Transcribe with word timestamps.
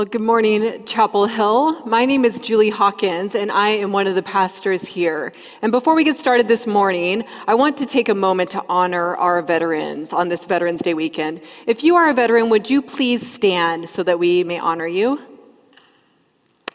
Well, 0.00 0.06
good 0.06 0.22
morning, 0.22 0.82
Chapel 0.86 1.26
Hill. 1.26 1.84
My 1.84 2.06
name 2.06 2.24
is 2.24 2.40
Julie 2.40 2.70
Hawkins, 2.70 3.34
and 3.34 3.52
I 3.52 3.68
am 3.68 3.92
one 3.92 4.06
of 4.06 4.14
the 4.14 4.22
pastors 4.22 4.82
here. 4.82 5.34
And 5.60 5.70
before 5.70 5.94
we 5.94 6.04
get 6.04 6.16
started 6.16 6.48
this 6.48 6.66
morning, 6.66 7.22
I 7.46 7.54
want 7.54 7.76
to 7.76 7.84
take 7.84 8.08
a 8.08 8.14
moment 8.14 8.48
to 8.52 8.64
honor 8.66 9.14
our 9.16 9.42
veterans 9.42 10.14
on 10.14 10.28
this 10.28 10.46
Veterans 10.46 10.80
Day 10.80 10.94
weekend. 10.94 11.42
If 11.66 11.84
you 11.84 11.96
are 11.96 12.08
a 12.08 12.14
veteran, 12.14 12.48
would 12.48 12.70
you 12.70 12.80
please 12.80 13.30
stand 13.30 13.90
so 13.90 14.02
that 14.04 14.18
we 14.18 14.42
may 14.42 14.58
honor 14.58 14.86
you? 14.86 15.20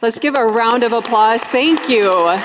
Let's 0.03 0.19
give 0.19 0.35
a 0.35 0.45
round 0.45 0.83
of 0.83 0.93
applause. 0.93 1.41
Thank 1.41 1.89
you. 1.89 2.39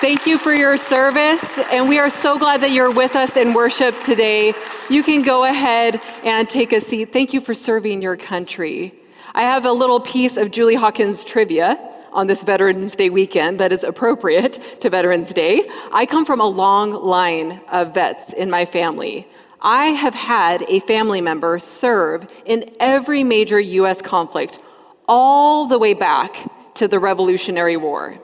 Thank 0.00 0.28
you 0.28 0.38
for 0.38 0.54
your 0.54 0.76
service, 0.76 1.58
and 1.72 1.88
we 1.88 1.98
are 1.98 2.08
so 2.08 2.38
glad 2.38 2.60
that 2.60 2.70
you're 2.70 2.92
with 2.92 3.16
us 3.16 3.36
in 3.36 3.52
worship 3.52 4.00
today. 4.00 4.54
You 4.88 5.02
can 5.02 5.22
go 5.22 5.44
ahead 5.44 6.00
and 6.22 6.48
take 6.48 6.72
a 6.72 6.80
seat. 6.80 7.12
Thank 7.12 7.32
you 7.32 7.40
for 7.40 7.52
serving 7.52 8.00
your 8.00 8.16
country. 8.16 8.94
I 9.34 9.42
have 9.42 9.64
a 9.64 9.72
little 9.72 9.98
piece 9.98 10.36
of 10.36 10.52
Julie 10.52 10.76
Hawkins 10.76 11.24
trivia 11.24 11.80
on 12.12 12.28
this 12.28 12.44
Veterans 12.44 12.94
Day 12.94 13.10
weekend 13.10 13.58
that 13.58 13.72
is 13.72 13.82
appropriate 13.82 14.80
to 14.82 14.88
Veterans 14.88 15.32
Day. 15.32 15.68
I 15.92 16.06
come 16.06 16.24
from 16.24 16.40
a 16.40 16.46
long 16.46 16.92
line 16.92 17.60
of 17.66 17.92
vets 17.92 18.32
in 18.32 18.48
my 18.48 18.66
family. 18.66 19.26
I 19.62 19.86
have 19.86 20.14
had 20.14 20.62
a 20.68 20.78
family 20.78 21.20
member 21.20 21.58
serve 21.58 22.28
in 22.46 22.70
every 22.78 23.24
major 23.24 23.58
U.S. 23.58 24.00
conflict 24.00 24.60
all 25.08 25.66
the 25.66 25.78
way 25.80 25.92
back 25.92 26.48
to 26.74 26.86
the 26.86 27.00
Revolutionary 27.00 27.76
War. 27.76 28.16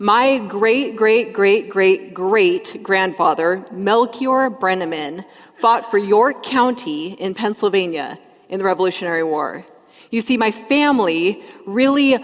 My 0.00 0.38
great, 0.38 0.94
great, 0.94 1.32
great, 1.32 1.68
great, 1.68 2.14
great 2.14 2.84
grandfather, 2.84 3.66
Melchior 3.72 4.48
Brenneman, 4.48 5.24
fought 5.54 5.90
for 5.90 5.98
York 5.98 6.44
County 6.44 7.14
in 7.14 7.34
Pennsylvania 7.34 8.16
in 8.48 8.60
the 8.60 8.64
Revolutionary 8.64 9.24
War. 9.24 9.66
You 10.12 10.20
see, 10.20 10.36
my 10.36 10.52
family 10.52 11.42
really 11.66 12.16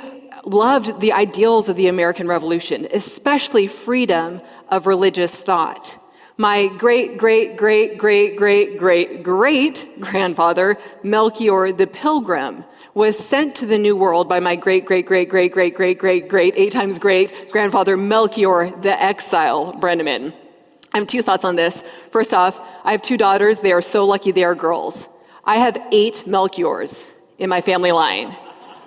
loved 0.44 1.00
the 1.00 1.12
ideals 1.12 1.68
of 1.68 1.74
the 1.74 1.88
American 1.88 2.28
Revolution, 2.28 2.86
especially 2.92 3.66
freedom 3.66 4.40
of 4.68 4.86
religious 4.86 5.32
thought. 5.34 5.98
My 6.36 6.68
great, 6.78 7.18
great, 7.18 7.56
great, 7.56 7.98
great, 7.98 8.36
great, 8.36 8.78
great, 8.78 9.24
great 9.24 10.00
grandfather, 10.00 10.76
Melchior 11.02 11.72
the 11.72 11.88
Pilgrim, 11.88 12.64
was 12.94 13.18
sent 13.18 13.56
to 13.56 13.66
the 13.66 13.78
New 13.78 13.96
World 13.96 14.28
by 14.28 14.38
my 14.38 14.54
great, 14.54 14.86
great, 14.86 15.04
great, 15.04 15.28
great, 15.28 15.52
great, 15.52 15.74
great, 15.74 15.98
great, 15.98 16.28
great, 16.28 16.54
eight 16.56 16.72
times 16.72 16.98
great 16.98 17.50
grandfather, 17.50 17.96
Melchior 17.96 18.70
the 18.82 19.02
Exile 19.02 19.72
Brenneman. 19.74 20.32
I 20.92 20.98
have 20.98 21.08
two 21.08 21.22
thoughts 21.22 21.44
on 21.44 21.56
this. 21.56 21.82
First 22.12 22.32
off, 22.32 22.60
I 22.84 22.92
have 22.92 23.02
two 23.02 23.16
daughters. 23.16 23.58
They 23.58 23.72
are 23.72 23.82
so 23.82 24.04
lucky 24.04 24.30
they 24.30 24.44
are 24.44 24.54
girls. 24.54 25.08
I 25.44 25.56
have 25.56 25.76
eight 25.90 26.22
Melchiors 26.24 27.12
in 27.38 27.50
my 27.50 27.60
family 27.60 27.90
line. 27.90 28.36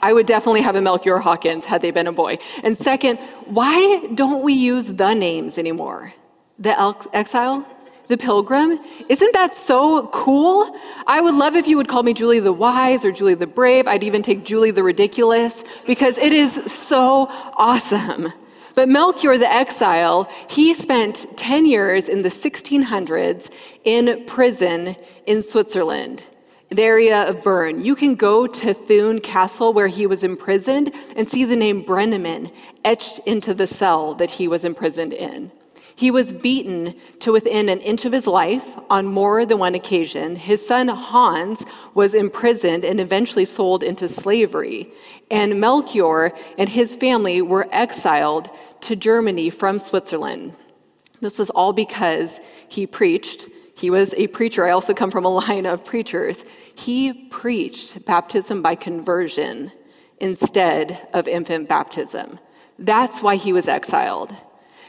I 0.01 0.13
would 0.13 0.25
definitely 0.25 0.61
have 0.61 0.77
a 0.77 0.81
Melchior 0.81 1.17
Hawkins 1.17 1.65
had 1.65 1.81
they 1.81 1.91
been 1.91 2.07
a 2.07 2.13
boy. 2.13 2.37
And 2.63 2.77
second, 2.77 3.17
why 3.45 4.07
don't 4.15 4.41
we 4.41 4.53
use 4.53 4.87
the 4.87 5.13
names 5.13 5.57
anymore? 5.57 6.13
The 6.59 6.79
exile? 7.13 7.67
The 8.07 8.17
pilgrim. 8.17 8.79
Isn't 9.09 9.33
that 9.33 9.55
so 9.55 10.07
cool? 10.07 10.75
I 11.05 11.21
would 11.21 11.35
love 11.35 11.55
if 11.55 11.67
you 11.67 11.77
would 11.77 11.87
call 11.87 12.03
me 12.03 12.13
Julie 12.13 12.39
the 12.39 12.53
Wise 12.53 13.03
or 13.03 13.11
Julie 13.11 13.33
the 13.33 13.47
Brave. 13.47 13.87
I'd 13.87 14.03
even 14.03 14.21
take 14.21 14.45
Julie 14.45 14.71
the 14.71 14.83
Ridiculous 14.83 15.63
because 15.85 16.17
it 16.17 16.33
is 16.33 16.61
so 16.67 17.27
awesome. 17.55 18.31
But 18.75 18.89
Melchior 18.89 19.37
the 19.39 19.51
exile, 19.51 20.29
he 20.49 20.73
spent 20.73 21.25
10 21.35 21.65
years 21.65 22.07
in 22.07 22.21
the 22.21 22.29
1600s 22.29 23.49
in 23.83 24.23
prison 24.25 24.95
in 25.25 25.41
Switzerland, 25.41 26.23
the 26.69 26.83
area 26.83 27.27
of 27.27 27.41
Bern. 27.41 27.83
You 27.83 27.95
can 27.95 28.13
go 28.13 28.45
to 28.45 28.73
Thun 28.75 29.19
Castle 29.19 29.73
where 29.73 29.87
he 29.87 30.05
was 30.05 30.23
imprisoned 30.23 30.93
and 31.15 31.27
see 31.27 31.43
the 31.43 31.55
name 31.55 31.83
Brenneman 31.83 32.53
etched 32.85 33.17
into 33.25 33.55
the 33.55 33.65
cell 33.65 34.13
that 34.13 34.29
he 34.29 34.47
was 34.47 34.63
imprisoned 34.63 35.13
in. 35.13 35.51
He 35.97 36.11
was 36.11 36.31
beaten 36.31 36.93
to 37.21 37.31
within 37.31 37.69
an 37.69 37.79
inch 37.79 38.05
of 38.05 38.13
his 38.13 38.27
life 38.27 38.77
on 38.87 39.07
more 39.07 39.47
than 39.47 39.57
one 39.57 39.73
occasion. 39.73 40.35
His 40.35 40.65
son 40.65 40.89
Hans 40.89 41.65
was 41.95 42.13
imprisoned 42.13 42.85
and 42.85 42.99
eventually 42.99 43.45
sold 43.45 43.81
into 43.81 44.07
slavery. 44.07 44.91
And 45.31 45.59
Melchior 45.59 46.33
and 46.59 46.69
his 46.69 46.95
family 46.95 47.41
were 47.41 47.67
exiled 47.71 48.51
to 48.81 48.95
Germany 48.95 49.49
from 49.49 49.79
Switzerland. 49.79 50.53
This 51.19 51.39
was 51.39 51.49
all 51.49 51.73
because 51.73 52.41
he 52.69 52.85
preached. 52.85 53.47
He 53.75 53.89
was 53.89 54.13
a 54.17 54.27
preacher. 54.27 54.67
I 54.67 54.69
also 54.69 54.93
come 54.93 55.09
from 55.09 55.25
a 55.25 55.29
line 55.47 55.65
of 55.65 55.83
preachers. 55.83 56.45
He 56.75 57.11
preached 57.11 58.05
baptism 58.05 58.61
by 58.61 58.75
conversion 58.75 59.71
instead 60.19 61.07
of 61.15 61.27
infant 61.27 61.67
baptism. 61.67 62.37
That's 62.77 63.23
why 63.23 63.37
he 63.37 63.51
was 63.51 63.67
exiled. 63.67 64.35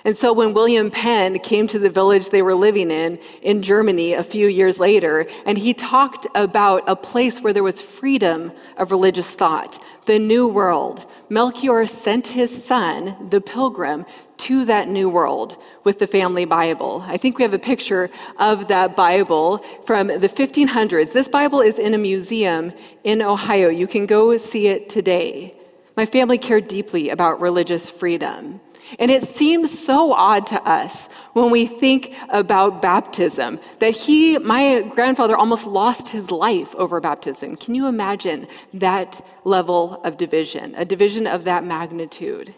And 0.09 0.17
so 0.17 0.33
when 0.33 0.55
William 0.55 0.91
Penn 0.91 1.39
came 1.41 1.67
to 1.67 1.79
the 1.79 1.91
village 1.91 2.31
they 2.31 2.41
were 2.41 2.55
living 2.55 2.91
in, 2.91 3.19
in 3.43 3.63
Germany, 3.63 4.15
a 4.15 4.25
few 4.25 4.49
years 4.49 4.81
later, 4.81 5.27
and 5.45 5.59
he 5.59 5.75
talked 5.75 6.27
about 6.35 6.83
a 6.87 6.97
place 6.97 7.43
where 7.43 7.53
there 7.53 7.63
was 7.63 7.83
freedom 7.83 8.51
of 8.79 8.91
religious 8.91 9.29
thought, 9.35 9.85
the 10.07 10.19
New 10.19 10.49
World, 10.49 11.05
Melchior 11.29 11.85
sent 11.85 12.29
his 12.29 12.65
son, 12.65 13.29
the 13.29 13.43
pilgrim, 13.43 14.07
to 14.39 14.65
that 14.65 14.89
New 14.89 15.11
World 15.11 15.63
with 15.85 15.99
the 15.99 16.07
family 16.07 16.47
Bible. 16.47 17.05
I 17.07 17.19
think 17.19 17.37
we 17.37 17.43
have 17.43 17.53
a 17.53 17.59
picture 17.59 18.09
of 18.39 18.69
that 18.69 18.97
Bible 18.97 19.63
from 19.85 20.07
the 20.07 20.21
1500s. 20.21 21.13
This 21.13 21.29
Bible 21.29 21.61
is 21.61 21.79
in 21.79 21.93
a 21.93 21.99
museum 21.99 22.73
in 23.05 23.21
Ohio. 23.21 23.69
You 23.69 23.87
can 23.87 24.07
go 24.07 24.39
see 24.39 24.69
it 24.69 24.89
today. 24.89 25.55
My 25.99 26.07
family 26.07 26.39
cared 26.39 26.67
deeply 26.67 27.11
about 27.11 27.43
religious 27.43 27.91
freedom. 27.91 28.63
And 28.99 29.11
it 29.11 29.23
seems 29.23 29.77
so 29.79 30.13
odd 30.13 30.47
to 30.49 30.63
us 30.63 31.09
when 31.33 31.51
we 31.51 31.67
think 31.67 32.15
about 32.29 32.81
baptism 32.81 33.61
that 33.81 33.97
he, 33.97 34.39
my 34.39 34.83
grandfather, 34.83 35.37
almost 35.37 35.67
lost 35.67 36.09
his 36.09 36.31
life 36.31 36.75
over 36.75 37.01
baptism. 37.01 37.57
Can 37.57 37.75
you 37.75 37.87
imagine 37.87 38.47
that 38.75 39.25
level 39.45 40.01
of 40.05 40.17
division, 40.17 40.75
a 40.77 40.85
division 40.85 41.27
of 41.27 41.45
that 41.45 41.65
magnitude? 41.65 42.55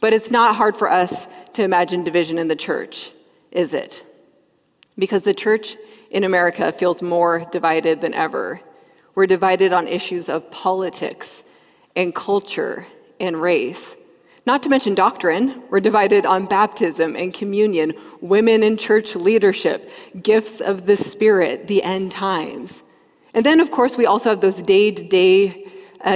But 0.00 0.12
it's 0.12 0.30
not 0.30 0.56
hard 0.56 0.76
for 0.76 0.90
us 0.90 1.26
to 1.54 1.62
imagine 1.62 2.04
division 2.04 2.38
in 2.38 2.48
the 2.48 2.56
church, 2.56 3.10
is 3.50 3.72
it? 3.74 4.04
Because 4.96 5.24
the 5.24 5.34
church 5.34 5.76
in 6.10 6.24
America 6.24 6.72
feels 6.72 7.02
more 7.02 7.44
divided 7.50 8.00
than 8.00 8.14
ever. 8.14 8.60
We're 9.14 9.26
divided 9.26 9.72
on 9.72 9.88
issues 9.88 10.28
of 10.28 10.50
politics 10.50 11.42
and 11.96 12.14
culture 12.14 12.86
and 13.18 13.40
race. 13.40 13.96
Not 14.48 14.62
to 14.62 14.70
mention 14.70 14.94
doctrine. 14.94 15.62
We're 15.68 15.80
divided 15.80 16.24
on 16.24 16.46
baptism 16.46 17.16
and 17.16 17.34
communion, 17.34 17.92
women 18.22 18.62
in 18.62 18.78
church 18.78 19.14
leadership, 19.14 19.90
gifts 20.22 20.62
of 20.62 20.86
the 20.86 20.96
Spirit, 20.96 21.68
the 21.68 21.82
end 21.82 22.12
times. 22.12 22.82
And 23.34 23.44
then, 23.44 23.60
of 23.60 23.70
course, 23.70 23.98
we 23.98 24.06
also 24.06 24.30
have 24.30 24.40
those 24.40 24.62
day 24.62 24.90
to 24.90 25.02
day 25.02 25.66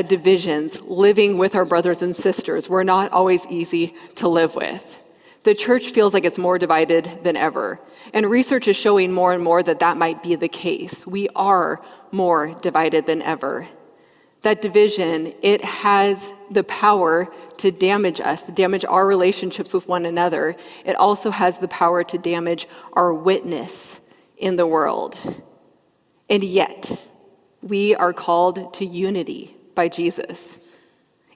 divisions, 0.08 0.80
living 0.80 1.36
with 1.36 1.54
our 1.54 1.66
brothers 1.66 2.00
and 2.00 2.16
sisters. 2.16 2.70
We're 2.70 2.84
not 2.84 3.12
always 3.12 3.46
easy 3.48 3.94
to 4.14 4.28
live 4.28 4.54
with. 4.54 4.98
The 5.42 5.54
church 5.54 5.90
feels 5.90 6.14
like 6.14 6.24
it's 6.24 6.38
more 6.38 6.58
divided 6.58 7.18
than 7.24 7.36
ever. 7.36 7.80
And 8.14 8.30
research 8.30 8.66
is 8.66 8.76
showing 8.76 9.12
more 9.12 9.34
and 9.34 9.44
more 9.44 9.62
that 9.62 9.80
that 9.80 9.98
might 9.98 10.22
be 10.22 10.36
the 10.36 10.48
case. 10.48 11.06
We 11.06 11.28
are 11.36 11.82
more 12.10 12.54
divided 12.62 13.04
than 13.06 13.20
ever 13.20 13.68
that 14.42 14.60
division, 14.60 15.32
it 15.42 15.64
has 15.64 16.32
the 16.50 16.64
power 16.64 17.32
to 17.58 17.70
damage 17.70 18.20
us, 18.20 18.48
damage 18.48 18.84
our 18.84 19.06
relationships 19.06 19.72
with 19.72 19.88
one 19.88 20.04
another. 20.04 20.56
It 20.84 20.96
also 20.96 21.30
has 21.30 21.58
the 21.58 21.68
power 21.68 22.04
to 22.04 22.18
damage 22.18 22.68
our 22.92 23.14
witness 23.14 24.00
in 24.36 24.56
the 24.56 24.66
world. 24.66 25.18
And 26.28 26.42
yet, 26.42 27.00
we 27.62 27.94
are 27.94 28.12
called 28.12 28.74
to 28.74 28.84
unity 28.84 29.56
by 29.74 29.88
Jesus. 29.88 30.58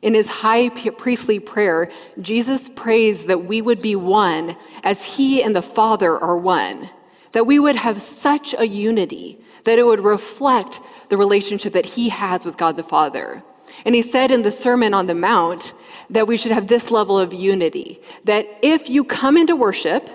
In 0.02 0.14
his 0.14 0.28
high 0.28 0.68
priestly 0.68 1.38
prayer, 1.38 1.90
Jesus 2.20 2.68
prays 2.68 3.26
that 3.26 3.44
we 3.44 3.62
would 3.62 3.80
be 3.80 3.96
one 3.96 4.56
as 4.82 5.16
he 5.16 5.42
and 5.42 5.54
the 5.54 5.62
Father 5.62 6.18
are 6.18 6.36
one, 6.36 6.90
that 7.36 7.44
we 7.44 7.58
would 7.58 7.76
have 7.76 8.00
such 8.00 8.54
a 8.56 8.66
unity 8.66 9.38
that 9.64 9.78
it 9.78 9.84
would 9.84 10.00
reflect 10.00 10.80
the 11.10 11.18
relationship 11.18 11.74
that 11.74 11.84
he 11.84 12.08
has 12.08 12.46
with 12.46 12.56
God 12.56 12.78
the 12.78 12.82
Father. 12.82 13.42
And 13.84 13.94
he 13.94 14.00
said 14.00 14.30
in 14.30 14.40
the 14.40 14.50
Sermon 14.50 14.94
on 14.94 15.06
the 15.06 15.14
Mount 15.14 15.74
that 16.08 16.26
we 16.26 16.38
should 16.38 16.52
have 16.52 16.66
this 16.66 16.90
level 16.90 17.18
of 17.18 17.34
unity 17.34 18.00
that 18.24 18.48
if 18.62 18.88
you 18.88 19.04
come 19.04 19.36
into 19.36 19.54
worship 19.54 20.08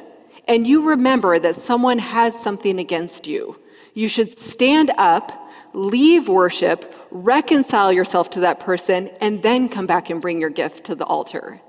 and 0.47 0.65
you 0.65 0.89
remember 0.89 1.37
that 1.37 1.55
someone 1.55 1.99
has 1.99 2.33
something 2.33 2.79
against 2.79 3.27
you, 3.27 3.55
you 3.93 4.07
should 4.07 4.35
stand 4.35 4.89
up, 4.97 5.31
leave 5.73 6.27
worship, 6.27 6.91
reconcile 7.11 7.93
yourself 7.93 8.31
to 8.31 8.39
that 8.39 8.59
person, 8.59 9.11
and 9.21 9.43
then 9.43 9.69
come 9.69 9.85
back 9.85 10.09
and 10.09 10.23
bring 10.23 10.41
your 10.41 10.49
gift 10.49 10.85
to 10.85 10.95
the 10.95 11.05
altar. 11.05 11.61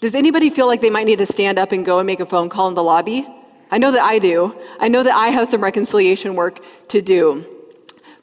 Does 0.00 0.16
anybody 0.16 0.50
feel 0.50 0.66
like 0.66 0.80
they 0.80 0.90
might 0.90 1.06
need 1.06 1.20
to 1.20 1.26
stand 1.26 1.60
up 1.60 1.70
and 1.70 1.86
go 1.86 2.00
and 2.00 2.08
make 2.08 2.18
a 2.18 2.26
phone 2.26 2.48
call 2.48 2.66
in 2.66 2.74
the 2.74 2.82
lobby? 2.82 3.24
I 3.74 3.78
know 3.78 3.90
that 3.90 4.04
I 4.04 4.20
do. 4.20 4.56
I 4.78 4.86
know 4.86 5.02
that 5.02 5.16
I 5.16 5.30
have 5.30 5.48
some 5.48 5.60
reconciliation 5.60 6.36
work 6.36 6.60
to 6.90 7.02
do. 7.02 7.44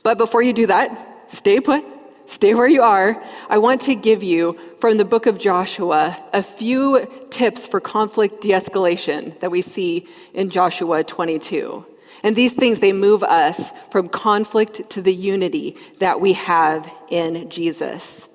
But 0.02 0.18
before 0.18 0.42
you 0.42 0.54
do 0.54 0.66
that, 0.68 1.30
stay 1.30 1.60
put, 1.60 1.84
stay 2.26 2.54
where 2.54 2.70
you 2.70 2.82
are. 2.82 3.22
I 3.50 3.58
want 3.58 3.82
to 3.82 3.94
give 3.94 4.24
you 4.24 4.58
from 4.80 4.96
the 4.96 5.04
book 5.04 5.26
of 5.26 5.38
Joshua 5.38 6.18
a 6.32 6.42
few 6.42 7.06
tips 7.32 7.68
for 7.68 7.82
conflict 7.82 8.40
de 8.40 8.52
escalation 8.52 9.38
that 9.42 9.52
we 9.52 9.62
see 9.62 10.08
in 10.34 10.50
Joshua 10.50 11.04
22. 11.04 11.86
And 12.24 12.34
these 12.34 12.54
things, 12.54 12.80
they 12.80 12.94
move 12.94 13.22
us 13.22 13.74
from 13.92 14.08
conflict 14.08 14.90
to 14.92 15.02
the 15.02 15.14
unity 15.14 15.76
that 16.00 16.22
we 16.22 16.32
have 16.32 16.90
in 17.10 17.50
Jesus. 17.50 18.30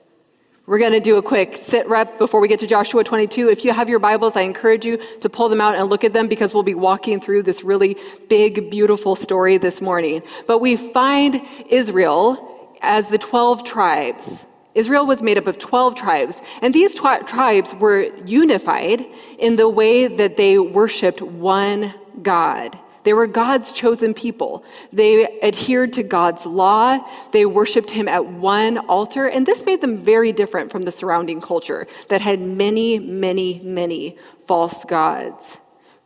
We're 0.66 0.80
going 0.80 0.94
to 0.94 1.00
do 1.00 1.16
a 1.16 1.22
quick 1.22 1.56
sit 1.56 1.88
rep 1.88 2.18
before 2.18 2.40
we 2.40 2.48
get 2.48 2.58
to 2.58 2.66
Joshua 2.66 3.04
22. 3.04 3.50
If 3.50 3.64
you 3.64 3.72
have 3.72 3.88
your 3.88 4.00
Bibles, 4.00 4.34
I 4.34 4.40
encourage 4.40 4.84
you 4.84 4.98
to 5.20 5.28
pull 5.28 5.48
them 5.48 5.60
out 5.60 5.76
and 5.76 5.88
look 5.88 6.02
at 6.02 6.12
them 6.12 6.26
because 6.26 6.52
we'll 6.52 6.64
be 6.64 6.74
walking 6.74 7.20
through 7.20 7.44
this 7.44 7.62
really 7.62 7.96
big, 8.28 8.68
beautiful 8.68 9.14
story 9.14 9.58
this 9.58 9.80
morning. 9.80 10.22
But 10.48 10.58
we 10.58 10.76
find 10.76 11.40
Israel 11.70 12.74
as 12.82 13.06
the 13.06 13.16
12 13.16 13.62
tribes. 13.62 14.44
Israel 14.74 15.06
was 15.06 15.22
made 15.22 15.38
up 15.38 15.46
of 15.46 15.56
12 15.56 15.94
tribes, 15.94 16.42
and 16.60 16.74
these 16.74 16.96
tribes 16.96 17.72
were 17.76 18.10
unified 18.24 19.06
in 19.38 19.54
the 19.54 19.68
way 19.68 20.08
that 20.08 20.36
they 20.36 20.58
worshiped 20.58 21.22
one 21.22 21.94
God. 22.22 22.76
They 23.06 23.12
were 23.12 23.28
God's 23.28 23.72
chosen 23.72 24.14
people. 24.14 24.64
They 24.92 25.40
adhered 25.40 25.92
to 25.92 26.02
God's 26.02 26.44
law. 26.44 26.98
They 27.30 27.46
worshiped 27.46 27.88
Him 27.88 28.08
at 28.08 28.26
one 28.26 28.78
altar. 28.78 29.28
And 29.28 29.46
this 29.46 29.64
made 29.64 29.80
them 29.80 29.98
very 29.98 30.32
different 30.32 30.72
from 30.72 30.82
the 30.82 30.90
surrounding 30.90 31.40
culture 31.40 31.86
that 32.08 32.20
had 32.20 32.40
many, 32.40 32.98
many, 32.98 33.60
many 33.60 34.18
false 34.48 34.84
gods. 34.84 35.58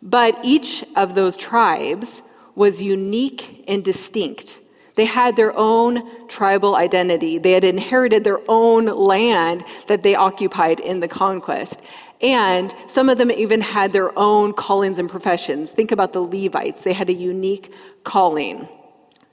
But 0.02 0.38
each 0.44 0.84
of 0.94 1.14
those 1.14 1.38
tribes 1.38 2.22
was 2.54 2.82
unique 2.82 3.64
and 3.66 3.82
distinct. 3.82 4.60
They 4.96 5.06
had 5.06 5.36
their 5.36 5.56
own 5.56 6.28
tribal 6.28 6.76
identity. 6.76 7.38
They 7.38 7.52
had 7.52 7.64
inherited 7.64 8.24
their 8.24 8.40
own 8.46 8.84
land 8.84 9.64
that 9.86 10.02
they 10.02 10.16
occupied 10.16 10.80
in 10.80 11.00
the 11.00 11.08
conquest. 11.08 11.80
And 12.20 12.74
some 12.86 13.08
of 13.08 13.18
them 13.18 13.30
even 13.30 13.60
had 13.60 13.92
their 13.92 14.16
own 14.18 14.52
callings 14.52 14.98
and 14.98 15.08
professions. 15.08 15.72
Think 15.72 15.90
about 15.90 16.12
the 16.12 16.20
Levites, 16.20 16.82
they 16.82 16.92
had 16.92 17.08
a 17.08 17.14
unique 17.14 17.72
calling. 18.04 18.68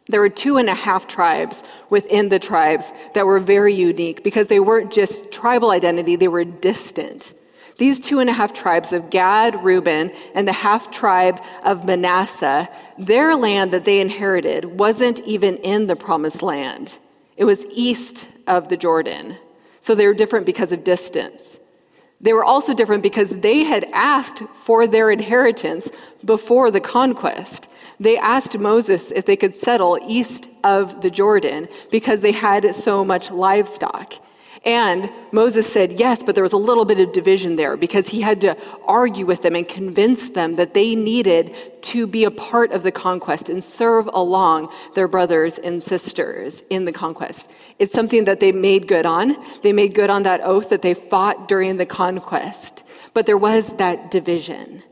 There 0.09 0.21
were 0.21 0.29
two 0.29 0.55
and 0.55 0.69
a 0.69 0.73
half 0.73 1.05
tribes 1.07 1.63
within 1.89 2.29
the 2.29 2.39
tribes 2.39 2.93
that 3.13 3.25
were 3.25 3.39
very 3.39 3.73
unique 3.73 4.23
because 4.23 4.47
they 4.47 4.61
weren't 4.61 4.91
just 4.91 5.31
tribal 5.31 5.71
identity, 5.71 6.15
they 6.15 6.29
were 6.29 6.45
distant. 6.45 7.33
These 7.77 7.99
two 7.99 8.19
and 8.19 8.29
a 8.29 8.33
half 8.33 8.53
tribes 8.53 8.91
of 8.91 9.09
Gad, 9.09 9.63
Reuben, 9.63 10.11
and 10.33 10.47
the 10.47 10.53
half 10.53 10.89
tribe 10.91 11.39
of 11.63 11.85
Manasseh, 11.85 12.69
their 12.97 13.35
land 13.35 13.71
that 13.71 13.85
they 13.85 13.99
inherited 13.99 14.65
wasn't 14.65 15.19
even 15.21 15.57
in 15.57 15.87
the 15.87 15.95
promised 15.95 16.41
land. 16.41 16.97
It 17.35 17.45
was 17.45 17.65
east 17.67 18.27
of 18.47 18.69
the 18.69 18.77
Jordan. 18.77 19.37
So 19.81 19.93
they 19.93 20.07
were 20.07 20.15
different 20.15 20.45
because 20.45 20.71
of 20.71 20.83
distance. 20.83 21.59
They 22.19 22.33
were 22.33 22.43
also 22.43 22.73
different 22.73 23.03
because 23.03 23.29
they 23.29 23.63
had 23.63 23.85
asked 23.93 24.41
for 24.55 24.87
their 24.87 25.11
inheritance 25.11 25.89
before 26.25 26.71
the 26.71 26.81
conquest. 26.81 27.69
They 27.99 28.17
asked 28.17 28.57
Moses 28.57 29.11
if 29.11 29.25
they 29.25 29.35
could 29.35 29.55
settle 29.55 29.99
east 30.07 30.49
of 30.63 31.01
the 31.01 31.11
Jordan 31.11 31.67
because 31.91 32.21
they 32.21 32.31
had 32.31 32.73
so 32.73 33.05
much 33.05 33.29
livestock. 33.29 34.13
And 34.65 35.09
Moses 35.31 35.71
said 35.71 35.99
yes, 35.99 36.23
but 36.23 36.35
there 36.35 36.43
was 36.43 36.53
a 36.53 36.57
little 36.57 36.85
bit 36.85 36.99
of 36.99 37.11
division 37.11 37.55
there 37.55 37.77
because 37.77 38.09
he 38.09 38.21
had 38.21 38.41
to 38.41 38.57
argue 38.83 39.25
with 39.25 39.41
them 39.41 39.55
and 39.55 39.67
convince 39.67 40.29
them 40.29 40.55
that 40.55 40.73
they 40.73 40.95
needed 40.95 41.55
to 41.83 42.07
be 42.07 42.23
a 42.23 42.31
part 42.31 42.71
of 42.71 42.83
the 42.83 42.91
conquest 42.91 43.49
and 43.49 43.63
serve 43.63 44.09
along 44.13 44.71
their 44.95 45.07
brothers 45.07 45.57
and 45.57 45.81
sisters 45.81 46.63
in 46.69 46.85
the 46.85 46.91
conquest. 46.91 47.51
It's 47.79 47.93
something 47.93 48.25
that 48.25 48.39
they 48.39 48.51
made 48.51 48.87
good 48.87 49.05
on. 49.05 49.37
They 49.61 49.73
made 49.73 49.93
good 49.93 50.09
on 50.09 50.23
that 50.23 50.41
oath 50.41 50.69
that 50.69 50.81
they 50.81 50.93
fought 50.93 51.47
during 51.47 51.77
the 51.77 51.85
conquest. 51.85 52.83
But 53.13 53.25
there 53.25 53.37
was 53.37 53.69
that 53.77 54.11
division. 54.11 54.83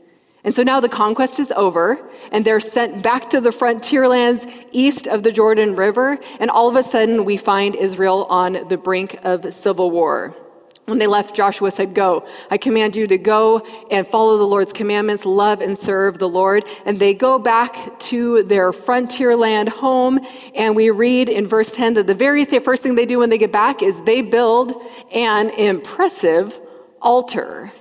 And 0.46 0.54
so 0.54 0.62
now 0.62 0.78
the 0.78 0.88
conquest 0.88 1.40
is 1.40 1.52
over, 1.56 2.08
and 2.30 2.44
they're 2.44 2.60
sent 2.60 3.02
back 3.02 3.28
to 3.30 3.40
the 3.40 3.50
frontier 3.50 4.06
lands 4.06 4.46
east 4.70 5.08
of 5.08 5.24
the 5.24 5.32
Jordan 5.32 5.74
River, 5.74 6.20
and 6.38 6.52
all 6.52 6.68
of 6.68 6.76
a 6.76 6.84
sudden 6.84 7.24
we 7.24 7.36
find 7.36 7.74
Israel 7.74 8.26
on 8.26 8.68
the 8.68 8.76
brink 8.78 9.18
of 9.24 9.52
civil 9.52 9.90
war. 9.90 10.36
When 10.84 10.98
they 10.98 11.08
left, 11.08 11.34
Joshua 11.34 11.72
said, 11.72 11.94
Go. 11.94 12.28
I 12.48 12.58
command 12.58 12.94
you 12.94 13.08
to 13.08 13.18
go 13.18 13.66
and 13.90 14.06
follow 14.06 14.38
the 14.38 14.44
Lord's 14.44 14.72
commandments, 14.72 15.26
love 15.26 15.60
and 15.60 15.76
serve 15.76 16.20
the 16.20 16.28
Lord. 16.28 16.64
And 16.84 17.00
they 17.00 17.12
go 17.12 17.40
back 17.40 17.98
to 18.00 18.44
their 18.44 18.72
frontier 18.72 19.34
land 19.34 19.68
home. 19.68 20.20
And 20.54 20.76
we 20.76 20.90
read 20.90 21.28
in 21.28 21.48
verse 21.48 21.72
10 21.72 21.94
that 21.94 22.06
the 22.06 22.14
very 22.14 22.44
first 22.44 22.84
thing 22.84 22.94
they 22.94 23.04
do 23.04 23.18
when 23.18 23.30
they 23.30 23.38
get 23.38 23.50
back 23.50 23.82
is 23.82 24.00
they 24.02 24.22
build 24.22 24.80
an 25.12 25.50
impressive 25.50 26.60
altar. 27.02 27.72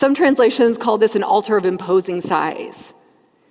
Some 0.00 0.14
translations 0.14 0.78
call 0.78 0.96
this 0.96 1.14
an 1.14 1.22
altar 1.22 1.58
of 1.58 1.66
imposing 1.66 2.22
size. 2.22 2.94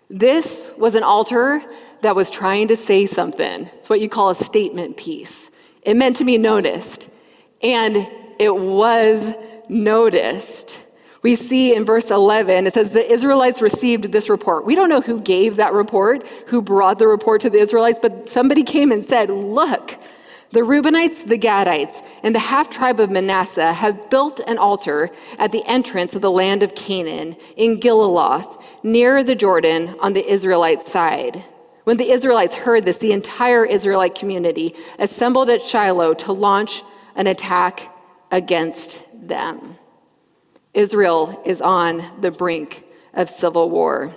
This 0.09 0.73
was 0.79 0.95
an 0.95 1.03
altar 1.03 1.63
that 2.01 2.15
was 2.15 2.31
trying 2.31 2.69
to 2.69 2.75
say 2.75 3.05
something. 3.05 3.69
It's 3.77 3.87
what 3.87 4.01
you 4.01 4.09
call 4.09 4.31
a 4.31 4.35
statement 4.35 4.97
piece. 4.97 5.51
It 5.83 5.95
meant 5.95 6.15
to 6.15 6.25
be 6.25 6.39
noticed, 6.39 7.07
and 7.61 7.97
it 8.39 8.55
was 8.55 9.35
noticed. 9.67 10.81
We 11.21 11.35
see 11.35 11.75
in 11.75 11.85
verse 11.85 12.09
11, 12.09 12.65
it 12.65 12.73
says, 12.73 12.93
The 12.93 13.13
Israelites 13.13 13.61
received 13.61 14.11
this 14.11 14.27
report. 14.27 14.65
We 14.65 14.73
don't 14.73 14.89
know 14.89 15.01
who 15.01 15.21
gave 15.21 15.57
that 15.57 15.73
report, 15.73 16.27
who 16.47 16.63
brought 16.63 16.97
the 16.97 17.07
report 17.07 17.41
to 17.41 17.51
the 17.51 17.59
Israelites, 17.59 17.99
but 18.01 18.27
somebody 18.27 18.63
came 18.63 18.91
and 18.91 19.05
said, 19.05 19.29
Look, 19.29 19.99
the 20.51 20.61
Reubenites, 20.61 21.27
the 21.27 21.37
Gadites, 21.37 22.03
and 22.23 22.33
the 22.33 22.39
half 22.39 22.69
tribe 22.69 22.99
of 22.99 23.11
Manasseh 23.11 23.73
have 23.73 24.09
built 24.09 24.39
an 24.47 24.57
altar 24.57 25.11
at 25.37 25.51
the 25.51 25.63
entrance 25.65 26.15
of 26.15 26.21
the 26.21 26.31
land 26.31 26.63
of 26.63 26.73
Canaan 26.75 27.35
in 27.55 27.79
Geliloth, 27.79 28.61
near 28.81 29.23
the 29.23 29.35
Jordan 29.35 29.95
on 29.99 30.13
the 30.13 30.27
Israelite 30.27 30.81
side. 30.81 31.43
When 31.83 31.97
the 31.97 32.11
Israelites 32.11 32.55
heard 32.55 32.85
this, 32.85 32.99
the 32.99 33.11
entire 33.11 33.65
Israelite 33.65 34.15
community 34.15 34.75
assembled 34.97 35.49
at 35.49 35.61
Shiloh 35.61 36.13
to 36.15 36.31
launch 36.31 36.83
an 37.15 37.27
attack 37.27 37.93
against 38.31 39.03
them. 39.13 39.77
Israel 40.73 41.41
is 41.45 41.61
on 41.61 42.21
the 42.21 42.31
brink 42.31 42.85
of 43.13 43.29
civil 43.29 43.69
war. 43.69 44.13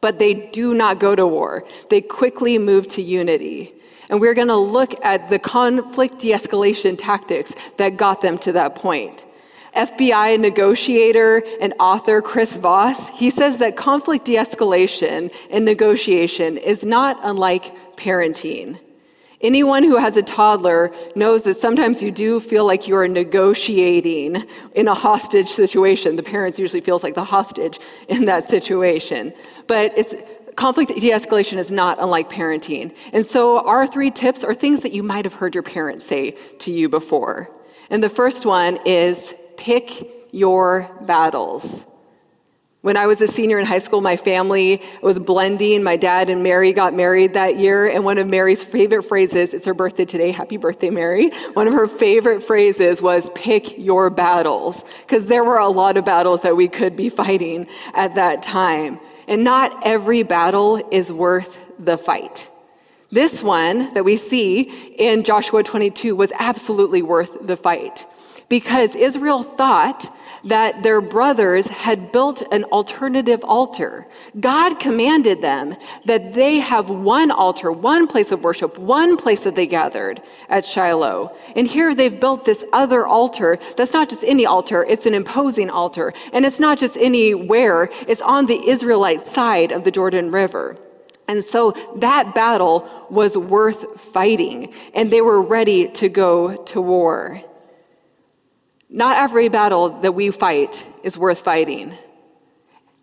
But 0.00 0.18
they 0.18 0.34
do 0.34 0.74
not 0.74 1.00
go 1.00 1.14
to 1.14 1.26
war. 1.26 1.64
They 1.90 2.00
quickly 2.00 2.58
move 2.58 2.86
to 2.88 3.02
unity. 3.02 3.75
And 4.08 4.20
we're 4.20 4.34
going 4.34 4.48
to 4.48 4.56
look 4.56 4.94
at 5.04 5.28
the 5.28 5.38
conflict 5.38 6.20
de 6.20 6.32
escalation 6.32 6.96
tactics 6.98 7.54
that 7.76 7.96
got 7.96 8.20
them 8.20 8.38
to 8.38 8.52
that 8.52 8.74
point. 8.74 9.26
FBI 9.74 10.40
negotiator 10.40 11.42
and 11.60 11.74
author 11.78 12.22
Chris 12.22 12.56
Voss, 12.56 13.08
he 13.10 13.28
says 13.28 13.58
that 13.58 13.76
conflict 13.76 14.24
de 14.24 14.36
escalation 14.36 15.32
and 15.50 15.64
negotiation 15.64 16.56
is 16.56 16.84
not 16.84 17.18
unlike 17.22 17.96
parenting. 17.96 18.78
Anyone 19.42 19.82
who 19.82 19.98
has 19.98 20.16
a 20.16 20.22
toddler 20.22 20.90
knows 21.14 21.42
that 21.42 21.56
sometimes 21.58 22.02
you 22.02 22.10
do 22.10 22.40
feel 22.40 22.64
like 22.64 22.88
you 22.88 22.96
are 22.96 23.06
negotiating 23.06 24.46
in 24.74 24.88
a 24.88 24.94
hostage 24.94 25.50
situation. 25.50 26.16
The 26.16 26.22
parents 26.22 26.58
usually 26.58 26.80
feels 26.80 27.02
like 27.02 27.14
the 27.14 27.24
hostage 27.24 27.78
in 28.08 28.24
that 28.24 28.44
situation. 28.44 29.34
But 29.66 29.92
it's 29.96 30.14
conflict 30.56 30.94
de 30.94 31.10
escalation 31.10 31.58
is 31.58 31.70
not 31.70 31.98
unlike 32.00 32.30
parenting. 32.30 32.94
And 33.12 33.24
so, 33.26 33.64
our 33.66 33.86
three 33.86 34.10
tips 34.10 34.42
are 34.42 34.54
things 34.54 34.80
that 34.80 34.92
you 34.92 35.02
might 35.02 35.24
have 35.24 35.34
heard 35.34 35.54
your 35.54 35.62
parents 35.62 36.04
say 36.04 36.32
to 36.60 36.72
you 36.72 36.88
before. 36.88 37.50
And 37.90 38.02
the 38.02 38.08
first 38.08 38.44
one 38.44 38.78
is 38.84 39.34
pick 39.56 40.08
your 40.32 40.90
battles. 41.02 41.86
When 42.86 42.96
I 42.96 43.08
was 43.08 43.20
a 43.20 43.26
senior 43.26 43.58
in 43.58 43.66
high 43.66 43.80
school, 43.80 44.00
my 44.00 44.16
family 44.16 44.80
was 45.02 45.18
blending. 45.18 45.82
My 45.82 45.96
dad 45.96 46.30
and 46.30 46.44
Mary 46.44 46.72
got 46.72 46.94
married 46.94 47.34
that 47.34 47.58
year, 47.58 47.88
and 47.88 48.04
one 48.04 48.16
of 48.16 48.28
Mary's 48.28 48.62
favorite 48.62 49.02
phrases, 49.02 49.54
it's 49.54 49.64
her 49.66 49.74
birthday 49.74 50.04
today, 50.04 50.30
happy 50.30 50.56
birthday, 50.56 50.90
Mary. 50.90 51.30
One 51.54 51.66
of 51.66 51.74
her 51.74 51.88
favorite 51.88 52.44
phrases 52.44 53.02
was 53.02 53.28
pick 53.34 53.76
your 53.76 54.08
battles, 54.08 54.84
because 55.00 55.26
there 55.26 55.42
were 55.42 55.58
a 55.58 55.68
lot 55.68 55.96
of 55.96 56.04
battles 56.04 56.42
that 56.42 56.56
we 56.56 56.68
could 56.68 56.94
be 56.94 57.08
fighting 57.08 57.66
at 57.94 58.14
that 58.14 58.44
time. 58.44 59.00
And 59.26 59.44
not 59.44 59.86
every 59.86 60.22
battle 60.22 60.86
is 60.90 61.12
worth 61.12 61.58
the 61.78 61.98
fight. 61.98 62.50
This 63.10 63.42
one 63.42 63.94
that 63.94 64.04
we 64.04 64.16
see 64.16 64.62
in 64.98 65.24
Joshua 65.24 65.62
22 65.62 66.14
was 66.14 66.32
absolutely 66.38 67.02
worth 67.02 67.46
the 67.46 67.56
fight 67.56 68.06
because 68.48 68.94
Israel 68.94 69.42
thought 69.42 70.12
that 70.44 70.84
their 70.84 71.00
brothers 71.00 71.66
had 71.66 72.12
built 72.12 72.42
an 72.52 72.62
alternative 72.64 73.42
altar. 73.42 74.06
God 74.38 74.78
commanded 74.78 75.42
them 75.42 75.76
that 76.04 76.34
they 76.34 76.60
have 76.60 76.88
one 76.88 77.32
altar, 77.32 77.72
one 77.72 78.06
place 78.06 78.30
of 78.30 78.44
worship, 78.44 78.78
one 78.78 79.16
place 79.16 79.42
that 79.42 79.56
they 79.56 79.66
gathered 79.66 80.22
at 80.48 80.64
Shiloh. 80.64 81.36
And 81.56 81.66
here 81.66 81.94
they've 81.94 82.20
built 82.20 82.44
this 82.44 82.64
other 82.72 83.04
altar 83.04 83.58
that's 83.76 83.92
not 83.92 84.08
just 84.08 84.22
any 84.22 84.46
altar, 84.46 84.84
it's 84.88 85.06
an 85.06 85.14
imposing 85.14 85.68
altar. 85.68 86.12
And 86.32 86.46
it's 86.46 86.60
not 86.60 86.78
just 86.78 86.96
anywhere, 86.96 87.90
it's 88.06 88.22
on 88.22 88.46
the 88.46 88.68
Israelite 88.68 89.22
side 89.22 89.72
of 89.72 89.82
the 89.82 89.90
Jordan 89.90 90.30
River. 90.30 90.76
And 91.28 91.44
so 91.44 91.72
that 91.96 92.36
battle 92.36 92.88
was 93.10 93.36
worth 93.36 94.00
fighting, 94.00 94.72
and 94.94 95.10
they 95.10 95.20
were 95.20 95.42
ready 95.42 95.88
to 95.88 96.08
go 96.08 96.62
to 96.64 96.80
war. 96.80 97.42
Not 98.88 99.16
every 99.16 99.48
battle 99.48 100.00
that 100.00 100.12
we 100.12 100.30
fight 100.30 100.86
is 101.02 101.18
worth 101.18 101.40
fighting. 101.40 101.94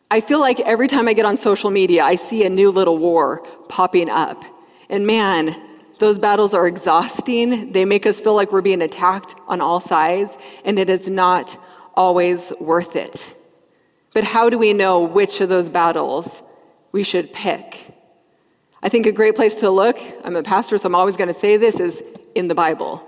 I 0.10 0.22
feel 0.22 0.40
like 0.40 0.60
every 0.60 0.88
time 0.88 1.08
I 1.08 1.14
get 1.14 1.26
on 1.26 1.38
social 1.38 1.72
media, 1.72 2.04
I 2.04 2.16
see 2.16 2.46
a 2.46 2.50
new 2.50 2.70
little 2.72 2.98
war 2.98 3.46
popping 3.68 4.10
up. 4.10 4.44
And 4.90 5.08
man, 5.08 5.56
those 6.00 6.18
battles 6.18 6.54
are 6.54 6.68
exhausting. 6.68 7.72
They 7.72 7.86
make 7.86 8.06
us 8.06 8.20
feel 8.20 8.36
like 8.36 8.52
we're 8.52 8.62
being 8.62 8.82
attacked 8.82 9.36
on 9.48 9.62
all 9.62 9.80
sides, 9.80 10.38
and 10.64 10.78
it 10.78 10.90
is 10.90 11.10
not 11.10 11.58
always 11.96 12.54
worth 12.60 12.96
it. 12.96 13.36
But 14.14 14.24
how 14.24 14.50
do 14.50 14.58
we 14.58 14.74
know 14.74 15.02
which 15.02 15.42
of 15.42 15.50
those 15.50 15.70
battles 15.70 16.44
we 16.92 17.04
should 17.04 17.34
pick? 17.34 17.94
I 18.82 18.90
think 18.90 19.06
a 19.06 19.12
great 19.12 19.36
place 19.36 19.56
to 19.56 19.70
look, 19.70 20.00
I'm 20.24 20.36
a 20.36 20.44
pastor, 20.44 20.78
so 20.78 20.88
I'm 20.88 20.96
always 20.96 21.18
going 21.18 21.30
to 21.30 21.34
say 21.34 21.58
this, 21.58 21.80
is 21.80 22.04
in 22.36 22.48
the 22.48 22.56
Bible. 22.56 23.08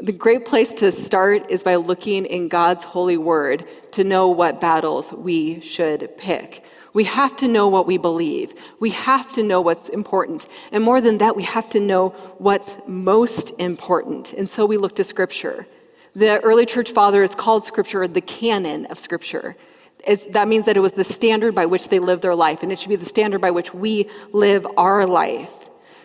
The 0.00 0.12
great 0.12 0.46
place 0.46 0.72
to 0.74 0.90
start 0.90 1.50
is 1.50 1.62
by 1.62 1.76
looking 1.76 2.24
in 2.24 2.48
God's 2.48 2.82
holy 2.82 3.18
word 3.18 3.66
to 3.92 4.04
know 4.04 4.28
what 4.28 4.58
battles 4.58 5.12
we 5.12 5.60
should 5.60 6.16
pick. 6.16 6.64
We 6.94 7.04
have 7.04 7.36
to 7.38 7.48
know 7.48 7.68
what 7.68 7.86
we 7.86 7.98
believe. 7.98 8.54
We 8.80 8.90
have 8.90 9.30
to 9.32 9.42
know 9.42 9.60
what's 9.60 9.90
important. 9.90 10.46
And 10.72 10.82
more 10.82 11.02
than 11.02 11.18
that, 11.18 11.36
we 11.36 11.42
have 11.42 11.68
to 11.70 11.80
know 11.80 12.10
what's 12.38 12.78
most 12.86 13.50
important. 13.58 14.32
And 14.32 14.48
so 14.48 14.64
we 14.64 14.78
look 14.78 14.96
to 14.96 15.04
Scripture. 15.04 15.66
The 16.14 16.40
early 16.40 16.64
church 16.64 16.92
fathers 16.92 17.34
called 17.34 17.66
Scripture 17.66 18.08
the 18.08 18.20
canon 18.22 18.86
of 18.86 18.98
Scripture. 18.98 19.56
It's, 20.06 20.24
that 20.26 20.48
means 20.48 20.64
that 20.64 20.76
it 20.76 20.80
was 20.80 20.94
the 20.94 21.04
standard 21.04 21.54
by 21.54 21.66
which 21.66 21.88
they 21.88 21.98
lived 21.98 22.22
their 22.22 22.34
life, 22.34 22.62
and 22.62 22.72
it 22.72 22.78
should 22.78 22.88
be 22.88 22.96
the 22.96 23.04
standard 23.04 23.42
by 23.42 23.50
which 23.50 23.74
we 23.74 24.08
live 24.32 24.66
our 24.78 25.06
life. 25.06 25.50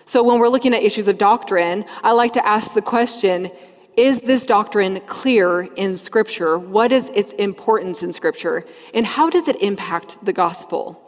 So 0.05 0.23
when 0.23 0.39
we're 0.39 0.47
looking 0.47 0.73
at 0.73 0.83
issues 0.83 1.09
of 1.09 1.17
doctrine, 1.17 1.83
I 2.01 2.13
like 2.13 2.31
to 2.33 2.45
ask 2.45 2.73
the 2.73 2.81
question 2.81 3.51
is 3.97 4.21
this 4.21 4.45
doctrine 4.45 5.01
clear 5.01 5.61
in 5.75 5.97
Scripture? 5.97 6.59
What 6.59 6.91
is 6.91 7.09
its 7.15 7.33
importance 7.33 8.03
in 8.03 8.13
Scripture? 8.13 8.63
And 8.93 9.05
how 9.05 9.29
does 9.29 9.47
it 9.47 9.55
impact 9.61 10.23
the 10.23 10.31
gospel? 10.31 11.03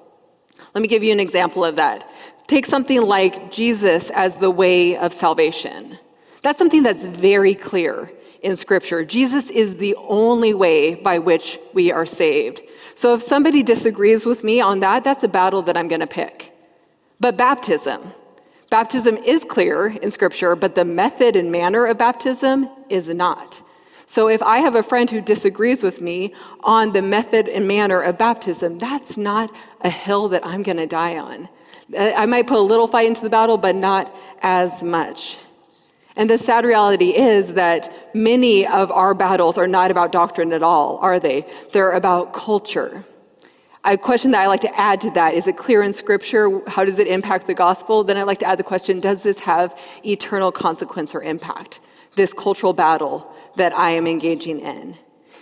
Let 0.73 0.81
me 0.81 0.87
give 0.87 1.03
you 1.03 1.11
an 1.11 1.19
example 1.19 1.63
of 1.63 1.75
that. 1.75 2.09
Take 2.47 2.65
something 2.65 3.01
like 3.01 3.51
Jesus 3.51 4.09
as 4.09 4.37
the 4.37 4.49
way 4.49 4.97
of 4.97 5.13
salvation. 5.13 5.99
That's 6.41 6.57
something 6.57 6.81
that's 6.81 7.05
very 7.05 7.53
clear 7.53 8.11
in 8.41 8.55
Scripture. 8.55 9.05
Jesus 9.05 9.51
is 9.51 9.75
the 9.75 9.95
only 9.97 10.55
way 10.55 10.95
by 10.95 11.19
which 11.19 11.59
we 11.73 11.91
are 11.91 12.07
saved. 12.07 12.61
So 12.95 13.13
if 13.13 13.21
somebody 13.21 13.61
disagrees 13.61 14.25
with 14.25 14.43
me 14.43 14.61
on 14.61 14.79
that, 14.79 15.03
that's 15.03 15.23
a 15.23 15.27
battle 15.27 15.61
that 15.63 15.77
I'm 15.77 15.87
going 15.87 16.01
to 16.01 16.07
pick. 16.07 16.55
But 17.19 17.37
baptism, 17.37 18.13
Baptism 18.69 19.17
is 19.17 19.43
clear 19.43 19.87
in 19.87 20.11
Scripture, 20.11 20.55
but 20.55 20.75
the 20.75 20.85
method 20.85 21.35
and 21.35 21.51
manner 21.51 21.85
of 21.87 21.97
baptism 21.97 22.69
is 22.89 23.09
not. 23.09 23.61
So 24.05 24.27
if 24.27 24.41
I 24.43 24.59
have 24.59 24.75
a 24.75 24.83
friend 24.83 25.09
who 25.09 25.21
disagrees 25.21 25.83
with 25.83 26.01
me 26.01 26.33
on 26.61 26.93
the 26.93 27.01
method 27.01 27.47
and 27.47 27.67
manner 27.67 28.01
of 28.01 28.17
baptism, 28.17 28.77
that's 28.77 29.17
not 29.17 29.51
a 29.81 29.89
hill 29.89 30.29
that 30.29 30.45
I'm 30.45 30.63
going 30.63 30.77
to 30.77 30.87
die 30.87 31.17
on. 31.17 31.49
I 31.97 32.25
might 32.27 32.45
put 32.45 32.57
a 32.57 32.61
little 32.61 32.87
fight 32.87 33.07
into 33.07 33.21
the 33.21 33.29
battle, 33.29 33.57
but 33.57 33.75
not 33.75 34.15
as 34.41 34.83
much. 34.83 35.39
And 36.15 36.29
the 36.29 36.37
sad 36.37 36.65
reality 36.65 37.15
is 37.15 37.53
that 37.53 38.13
many 38.13 38.67
of 38.67 38.91
our 38.91 39.13
battles 39.13 39.57
are 39.57 39.67
not 39.67 39.89
about 39.89 40.11
doctrine 40.11 40.53
at 40.53 40.61
all, 40.61 40.97
are 40.97 41.19
they? 41.19 41.45
They're 41.71 41.91
about 41.91 42.33
culture. 42.33 43.05
A 43.85 43.97
question 43.97 44.31
that 44.31 44.41
I 44.41 44.47
like 44.47 44.59
to 44.61 44.79
add 44.79 44.99
to 45.01 45.11
that 45.11 45.33
is 45.35 45.47
it 45.47 45.55
clear 45.55 45.81
in 45.81 45.93
Scripture? 45.93 46.61
How 46.67 46.83
does 46.83 46.99
it 46.99 47.07
impact 47.07 47.47
the 47.47 47.53
gospel? 47.53 48.03
Then 48.03 48.17
I 48.17 48.23
like 48.23 48.39
to 48.39 48.45
add 48.45 48.59
the 48.59 48.63
question 48.63 48.99
does 48.99 49.23
this 49.23 49.39
have 49.39 49.77
eternal 50.05 50.51
consequence 50.51 51.15
or 51.15 51.23
impact? 51.23 51.79
This 52.15 52.33
cultural 52.33 52.73
battle 52.73 53.31
that 53.55 53.73
I 53.73 53.91
am 53.91 54.05
engaging 54.05 54.59
in. 54.59 54.97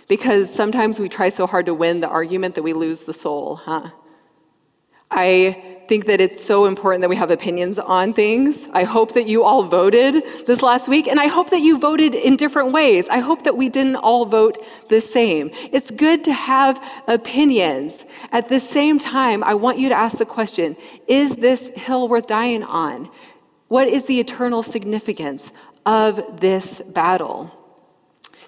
Because 0.06 0.52
sometimes 0.52 1.00
we 1.00 1.08
try 1.08 1.28
so 1.28 1.46
hard 1.46 1.66
to 1.66 1.74
win 1.74 2.00
the 2.00 2.08
argument 2.08 2.54
that 2.54 2.62
we 2.62 2.72
lose 2.72 3.02
the 3.02 3.12
soul, 3.12 3.56
huh? 3.56 3.90
I 5.10 5.78
think 5.88 6.04
that 6.06 6.20
it's 6.20 6.42
so 6.42 6.66
important 6.66 7.00
that 7.00 7.08
we 7.08 7.16
have 7.16 7.30
opinions 7.30 7.78
on 7.78 8.12
things. 8.12 8.68
I 8.72 8.84
hope 8.84 9.14
that 9.14 9.26
you 9.26 9.42
all 9.42 9.64
voted 9.64 10.22
this 10.46 10.60
last 10.60 10.86
week, 10.86 11.08
and 11.08 11.18
I 11.18 11.26
hope 11.26 11.50
that 11.50 11.60
you 11.60 11.78
voted 11.78 12.14
in 12.14 12.36
different 12.36 12.72
ways. 12.72 13.08
I 13.08 13.18
hope 13.18 13.42
that 13.44 13.56
we 13.56 13.70
didn't 13.70 13.96
all 13.96 14.26
vote 14.26 14.58
the 14.90 15.00
same. 15.00 15.50
It's 15.72 15.90
good 15.90 16.24
to 16.24 16.32
have 16.32 16.82
opinions. 17.06 18.04
At 18.32 18.48
the 18.48 18.60
same 18.60 18.98
time, 18.98 19.42
I 19.42 19.54
want 19.54 19.78
you 19.78 19.88
to 19.88 19.94
ask 19.94 20.18
the 20.18 20.26
question 20.26 20.76
Is 21.06 21.36
this 21.36 21.70
hill 21.74 22.06
worth 22.08 22.26
dying 22.26 22.62
on? 22.62 23.10
What 23.68 23.88
is 23.88 24.04
the 24.04 24.20
eternal 24.20 24.62
significance 24.62 25.52
of 25.86 26.40
this 26.40 26.82
battle? 26.86 27.57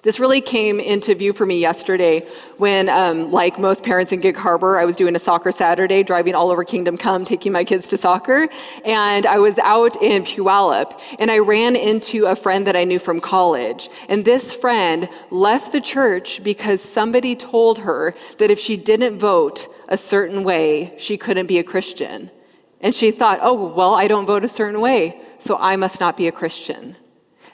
This 0.03 0.19
really 0.19 0.41
came 0.41 0.79
into 0.79 1.13
view 1.13 1.31
for 1.31 1.45
me 1.45 1.59
yesterday 1.59 2.27
when, 2.57 2.89
um, 2.89 3.31
like 3.31 3.59
most 3.59 3.83
parents 3.83 4.11
in 4.11 4.19
Gig 4.19 4.35
Harbor, 4.35 4.79
I 4.79 4.85
was 4.85 4.95
doing 4.95 5.15
a 5.15 5.19
soccer 5.19 5.51
Saturday, 5.51 6.01
driving 6.01 6.33
all 6.33 6.49
over 6.49 6.63
Kingdom 6.63 6.97
Come, 6.97 7.23
taking 7.23 7.51
my 7.51 7.63
kids 7.63 7.87
to 7.89 7.97
soccer. 7.97 8.47
And 8.83 9.27
I 9.27 9.37
was 9.37 9.59
out 9.59 10.01
in 10.01 10.23
Puyallup, 10.23 10.99
and 11.19 11.29
I 11.29 11.37
ran 11.37 11.75
into 11.75 12.25
a 12.25 12.35
friend 12.35 12.65
that 12.65 12.75
I 12.75 12.83
knew 12.83 12.97
from 12.97 13.19
college. 13.19 13.89
And 14.09 14.25
this 14.25 14.51
friend 14.51 15.07
left 15.29 15.71
the 15.71 15.81
church 15.81 16.43
because 16.43 16.81
somebody 16.81 17.35
told 17.35 17.77
her 17.79 18.15
that 18.39 18.49
if 18.49 18.57
she 18.57 18.77
didn't 18.77 19.19
vote 19.19 19.67
a 19.87 19.97
certain 19.97 20.43
way, 20.43 20.95
she 20.97 21.15
couldn't 21.15 21.45
be 21.45 21.59
a 21.59 21.63
Christian. 21.63 22.31
And 22.79 22.95
she 22.95 23.11
thought, 23.11 23.37
oh, 23.43 23.67
well, 23.67 23.93
I 23.93 24.07
don't 24.07 24.25
vote 24.25 24.43
a 24.43 24.49
certain 24.49 24.81
way, 24.81 25.21
so 25.37 25.57
I 25.57 25.75
must 25.75 25.99
not 25.99 26.17
be 26.17 26.25
a 26.25 26.31
Christian. 26.31 26.95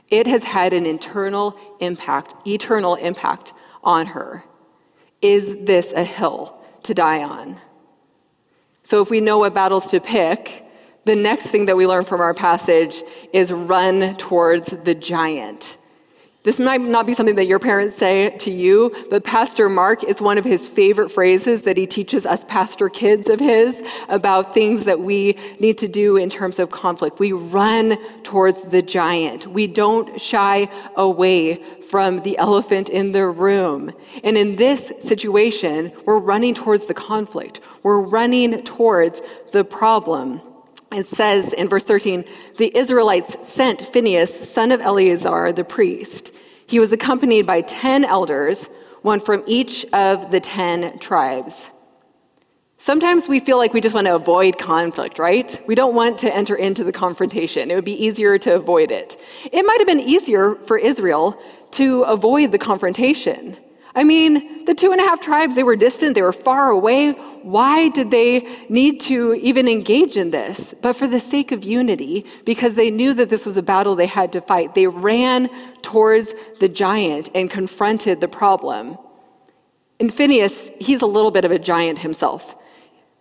It 0.10 0.28
has 0.28 0.44
had 0.44 0.74
an 0.74 0.86
internal 0.86 1.58
impact, 1.80 2.48
eternal 2.48 2.96
impact 2.96 3.54
on 3.84 4.08
her. 4.08 4.46
Is 5.22 5.58
this 5.62 5.92
a 5.94 6.04
hill 6.04 6.58
to 6.84 6.94
die 6.94 7.24
on? 7.24 7.60
So, 8.84 9.02
if 9.02 9.10
we 9.10 9.20
know 9.20 9.40
what 9.40 9.54
battles 9.54 9.88
to 9.88 10.00
pick, 10.00 10.66
the 11.06 11.16
next 11.16 11.48
thing 11.48 11.66
that 11.66 11.76
we 11.76 11.88
learn 11.88 12.04
from 12.04 12.22
our 12.22 12.34
passage 12.34 13.04
is 13.34 13.52
run 13.52 14.16
towards 14.18 14.68
the 14.84 14.96
giant. 14.96 15.78
This 16.48 16.62
might 16.62 16.80
not 16.80 17.06
be 17.06 17.12
something 17.12 17.36
that 17.36 17.48
your 17.48 17.60
parents 17.60 17.94
say 17.94 18.30
to 18.30 18.50
you, 18.50 18.96
but 19.10 19.26
Pastor 19.26 19.68
Mark, 19.68 20.04
it's 20.04 20.22
one 20.22 20.38
of 20.38 20.46
his 20.46 20.66
favorite 20.66 21.10
phrases 21.10 21.64
that 21.64 21.76
he 21.76 21.86
teaches 21.86 22.26
us 22.26 22.46
pastor 22.46 22.88
kids 22.88 23.28
of 23.28 23.42
his 23.42 23.84
about 24.08 24.54
things 24.54 24.86
that 24.86 25.02
we 25.02 25.36
need 25.60 25.78
to 25.80 25.90
do 25.90 26.16
in 26.16 26.30
terms 26.30 26.58
of 26.58 26.70
conflict. 26.70 27.20
We 27.20 27.34
run 27.34 27.98
towards 28.24 28.62
the 28.62 28.82
giant. 28.82 29.48
We 29.48 29.68
don't 29.68 30.22
shy 30.22 30.70
away 30.96 31.62
from 31.90 32.22
the 32.22 32.38
elephant 32.38 32.88
in 32.88 33.12
the 33.12 33.28
room. 33.28 33.92
And 34.24 34.38
in 34.38 34.56
this 34.56 34.94
situation, 35.02 35.92
we're 36.06 36.20
running 36.20 36.54
towards 36.54 36.86
the 36.86 36.94
conflict. 36.94 37.60
We're 37.84 38.00
running 38.00 38.64
towards 38.64 39.22
the 39.52 39.66
problem. 39.66 40.42
It 40.92 41.06
says 41.06 41.54
in 41.54 41.68
verse 41.68 41.84
13, 41.84 42.24
the 42.58 42.76
Israelites 42.76 43.38
sent 43.48 43.82
Phinehas, 43.82 44.50
son 44.50 44.72
of 44.72 44.82
Eleazar, 44.82 45.52
the 45.52 45.64
priest. 45.64 46.32
He 46.66 46.80
was 46.80 46.92
accompanied 46.92 47.46
by 47.46 47.62
10 47.62 48.06
elders, 48.06 48.70
one 49.02 49.20
from 49.20 49.44
each 49.46 49.86
of 49.94 50.32
the 50.32 50.40
10 50.40 51.00
tribes. 51.00 51.72
Sometimes 52.80 53.28
we 53.28 53.40
feel 53.40 53.58
like 53.58 53.74
we 53.74 53.82
just 53.82 53.96
want 53.96 54.06
to 54.06 54.16
avoid 54.16 54.60
conflict, 54.60 55.18
right? 55.18 55.62
We 55.68 55.76
don't 55.76 55.96
want 55.96 56.20
to 56.20 56.34
enter 56.34 56.56
into 56.56 56.84
the 56.84 56.92
confrontation. 56.92 57.72
It 57.72 57.76
would 57.76 57.86
be 57.86 58.06
easier 58.06 58.38
to 58.38 58.56
avoid 58.56 58.92
it. 58.92 59.20
It 59.52 59.64
might 59.66 59.80
have 59.80 59.88
been 59.88 60.00
easier 60.00 60.56
for 60.56 60.78
Israel 60.78 61.42
to 61.72 62.04
avoid 62.04 62.52
the 62.52 62.60
confrontation. 62.60 63.58
I 63.98 64.04
mean, 64.04 64.64
the 64.66 64.76
two 64.76 64.92
and 64.92 65.02
a 65.02 65.04
half 65.04 65.22
tribes, 65.22 65.56
they 65.56 65.64
were 65.64 65.76
distant, 65.76 66.14
they 66.14 66.22
were 66.22 66.32
far 66.32 66.70
away. 66.70 67.14
Why 67.42 67.90
did 67.90 68.12
they 68.12 68.48
need 68.70 69.00
to 69.02 69.34
even 69.34 69.68
engage 69.68 70.18
in 70.18 70.30
this? 70.30 70.76
But 70.84 70.94
for 70.94 71.08
the 71.08 71.20
sake 71.20 71.52
of 71.52 71.64
unity, 71.64 72.24
because 72.46 72.76
they 72.76 72.92
knew 72.92 73.16
that 73.16 73.30
this 73.30 73.44
was 73.44 73.58
a 73.58 73.64
battle 73.64 73.96
they 73.96 74.06
had 74.06 74.32
to 74.34 74.42
fight, 74.42 74.76
they 74.76 74.86
ran 74.86 75.50
towards 75.82 76.36
the 76.60 76.70
giant 76.70 77.30
and 77.34 77.50
confronted 77.50 78.22
the 78.22 78.28
problem. 78.28 79.00
And 80.00 80.14
Phineas, 80.14 80.70
he's 80.80 81.02
a 81.02 81.08
little 81.08 81.32
bit 81.32 81.44
of 81.44 81.50
a 81.50 81.58
giant 81.58 81.98
himself. 81.98 82.56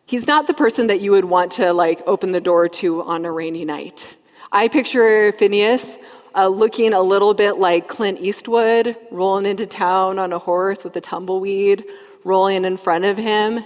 He's 0.05 0.27
not 0.27 0.47
the 0.47 0.53
person 0.53 0.89
that 0.89 1.01
you 1.01 1.11
would 1.13 1.25
want 1.25 1.53
to 1.53 1.73
like 1.73 2.03
open 2.07 2.33
the 2.33 2.41
door 2.41 2.69
to 2.69 3.03
on 3.03 3.25
a 3.25 3.33
rainy 3.33 3.65
night. 3.65 4.19
I 4.53 4.69
picture 4.69 5.33
Phinehas 5.33 5.99
uh, 6.37 6.47
looking 6.47 6.93
a 6.93 7.01
little 7.01 7.33
bit 7.33 7.57
like 7.57 7.89
Clint 7.89 8.21
Eastwood, 8.21 8.95
rolling 9.11 9.47
into 9.47 9.67
town 9.67 10.19
on 10.19 10.33
a 10.33 10.39
horse 10.39 10.85
with 10.85 10.95
a 10.97 11.01
tumbleweed 11.01 11.85
rolling 12.25 12.65
in 12.65 12.77
front 12.77 13.05
of 13.05 13.17
him. 13.17 13.65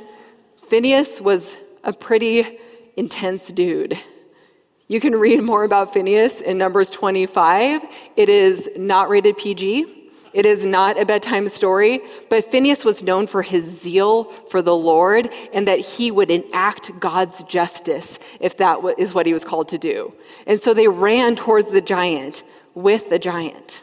Phineas 0.69 1.21
was 1.21 1.57
a 1.83 1.93
pretty 1.93 2.59
intense 2.97 3.49
dude. 3.49 3.99
You 4.87 5.01
can 5.01 5.17
read 5.17 5.43
more 5.43 5.65
about 5.65 5.93
Phineas 5.93 6.41
in 6.41 6.59
Numbers 6.59 6.91
25. 6.91 7.85
It 8.17 8.29
is 8.29 8.69
not 8.77 9.09
rated 9.09 9.37
PG. 9.37 9.97
It 10.33 10.47
is 10.47 10.65
not 10.65 11.01
a 11.01 11.05
bedtime 11.05 11.49
story, 11.49 12.01
but 12.29 12.45
Phineas 12.45 12.85
was 12.85 13.03
known 13.03 13.27
for 13.27 13.43
his 13.43 13.65
zeal 13.65 14.25
for 14.49 14.63
the 14.63 14.77
Lord 14.77 15.29
and 15.53 15.67
that 15.67 15.81
he 15.81 16.13
would 16.13 16.31
enact 16.31 16.99
God's 17.01 17.43
justice 17.45 18.19
if 18.39 18.57
that 18.59 18.79
is 18.97 19.13
what 19.13 19.27
he 19.27 19.33
was 19.33 19.45
called 19.45 19.69
to 19.71 19.79
do. 19.79 20.13
And 20.47 20.61
so 20.61 20.73
they 20.73 20.87
ran 20.87 21.35
towards 21.35 21.73
the 21.73 21.81
giant 21.81 22.45
with 22.75 23.11
the 23.11 23.19
giant. 23.19 23.83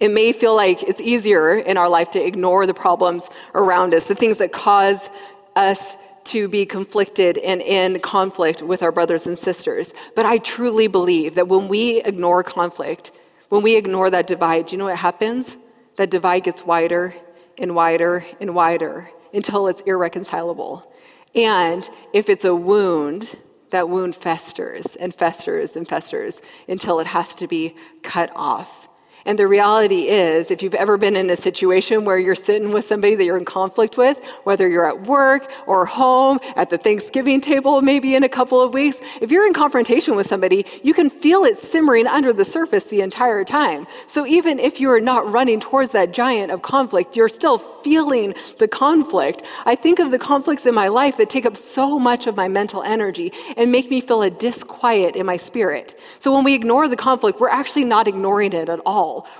It 0.00 0.10
may 0.10 0.32
feel 0.32 0.54
like 0.54 0.82
it's 0.82 1.00
easier 1.00 1.54
in 1.54 1.76
our 1.76 1.88
life 1.88 2.10
to 2.12 2.24
ignore 2.24 2.66
the 2.66 2.74
problems 2.74 3.28
around 3.54 3.94
us, 3.94 4.04
the 4.04 4.14
things 4.14 4.38
that 4.38 4.52
cause 4.52 5.10
us 5.56 5.96
to 6.24 6.46
be 6.46 6.66
conflicted 6.66 7.38
and 7.38 7.60
in 7.60 7.98
conflict 8.00 8.62
with 8.62 8.82
our 8.82 8.92
brothers 8.92 9.26
and 9.26 9.36
sisters. 9.36 9.94
But 10.14 10.26
I 10.26 10.38
truly 10.38 10.86
believe 10.86 11.34
that 11.36 11.48
when 11.48 11.68
we 11.68 12.02
ignore 12.02 12.42
conflict, 12.44 13.12
when 13.48 13.62
we 13.62 13.76
ignore 13.76 14.10
that 14.10 14.26
divide, 14.26 14.70
you 14.70 14.78
know 14.78 14.84
what 14.84 14.98
happens? 14.98 15.56
That 15.96 16.10
divide 16.10 16.44
gets 16.44 16.64
wider 16.64 17.14
and 17.56 17.74
wider 17.74 18.24
and 18.40 18.54
wider 18.54 19.10
until 19.32 19.68
it's 19.68 19.80
irreconcilable. 19.82 20.92
And 21.34 21.88
if 22.12 22.28
it's 22.28 22.44
a 22.44 22.54
wound, 22.54 23.36
that 23.70 23.88
wound 23.88 24.14
festers 24.14 24.96
and 24.96 25.14
festers 25.14 25.76
and 25.76 25.86
festers 25.86 26.40
until 26.68 27.00
it 27.00 27.06
has 27.08 27.34
to 27.36 27.46
be 27.46 27.74
cut 28.02 28.30
off. 28.34 28.87
And 29.28 29.38
the 29.38 29.46
reality 29.46 30.08
is, 30.08 30.50
if 30.50 30.62
you've 30.62 30.74
ever 30.74 30.96
been 30.96 31.14
in 31.14 31.28
a 31.28 31.36
situation 31.36 32.06
where 32.06 32.18
you're 32.18 32.34
sitting 32.34 32.72
with 32.72 32.86
somebody 32.86 33.14
that 33.14 33.26
you're 33.26 33.36
in 33.36 33.44
conflict 33.44 33.98
with, 33.98 34.16
whether 34.44 34.66
you're 34.66 34.86
at 34.86 35.02
work 35.02 35.52
or 35.66 35.84
home, 35.84 36.40
at 36.56 36.70
the 36.70 36.78
Thanksgiving 36.78 37.42
table, 37.42 37.82
maybe 37.82 38.14
in 38.14 38.24
a 38.24 38.28
couple 38.28 38.58
of 38.58 38.72
weeks, 38.72 39.02
if 39.20 39.30
you're 39.30 39.46
in 39.46 39.52
confrontation 39.52 40.16
with 40.16 40.26
somebody, 40.26 40.64
you 40.82 40.94
can 40.94 41.10
feel 41.10 41.44
it 41.44 41.58
simmering 41.58 42.06
under 42.06 42.32
the 42.32 42.44
surface 42.46 42.86
the 42.86 43.02
entire 43.02 43.44
time. 43.44 43.86
So 44.06 44.26
even 44.26 44.58
if 44.58 44.80
you're 44.80 44.98
not 44.98 45.30
running 45.30 45.60
towards 45.60 45.90
that 45.90 46.12
giant 46.12 46.50
of 46.50 46.62
conflict, 46.62 47.14
you're 47.14 47.28
still 47.28 47.58
feeling 47.58 48.32
the 48.56 48.66
conflict. 48.66 49.42
I 49.66 49.74
think 49.74 49.98
of 49.98 50.10
the 50.10 50.18
conflicts 50.18 50.64
in 50.64 50.74
my 50.74 50.88
life 50.88 51.18
that 51.18 51.28
take 51.28 51.44
up 51.44 51.54
so 51.54 51.98
much 51.98 52.26
of 52.26 52.34
my 52.34 52.48
mental 52.48 52.82
energy 52.82 53.34
and 53.58 53.70
make 53.70 53.90
me 53.90 54.00
feel 54.00 54.22
a 54.22 54.30
disquiet 54.30 55.16
in 55.16 55.26
my 55.26 55.36
spirit. 55.36 56.00
So 56.18 56.34
when 56.34 56.44
we 56.44 56.54
ignore 56.54 56.88
the 56.88 56.96
conflict, 56.96 57.40
we're 57.40 57.50
actually 57.50 57.84
not 57.84 58.08
ignoring 58.08 58.54
it 58.54 58.70
at 58.70 58.80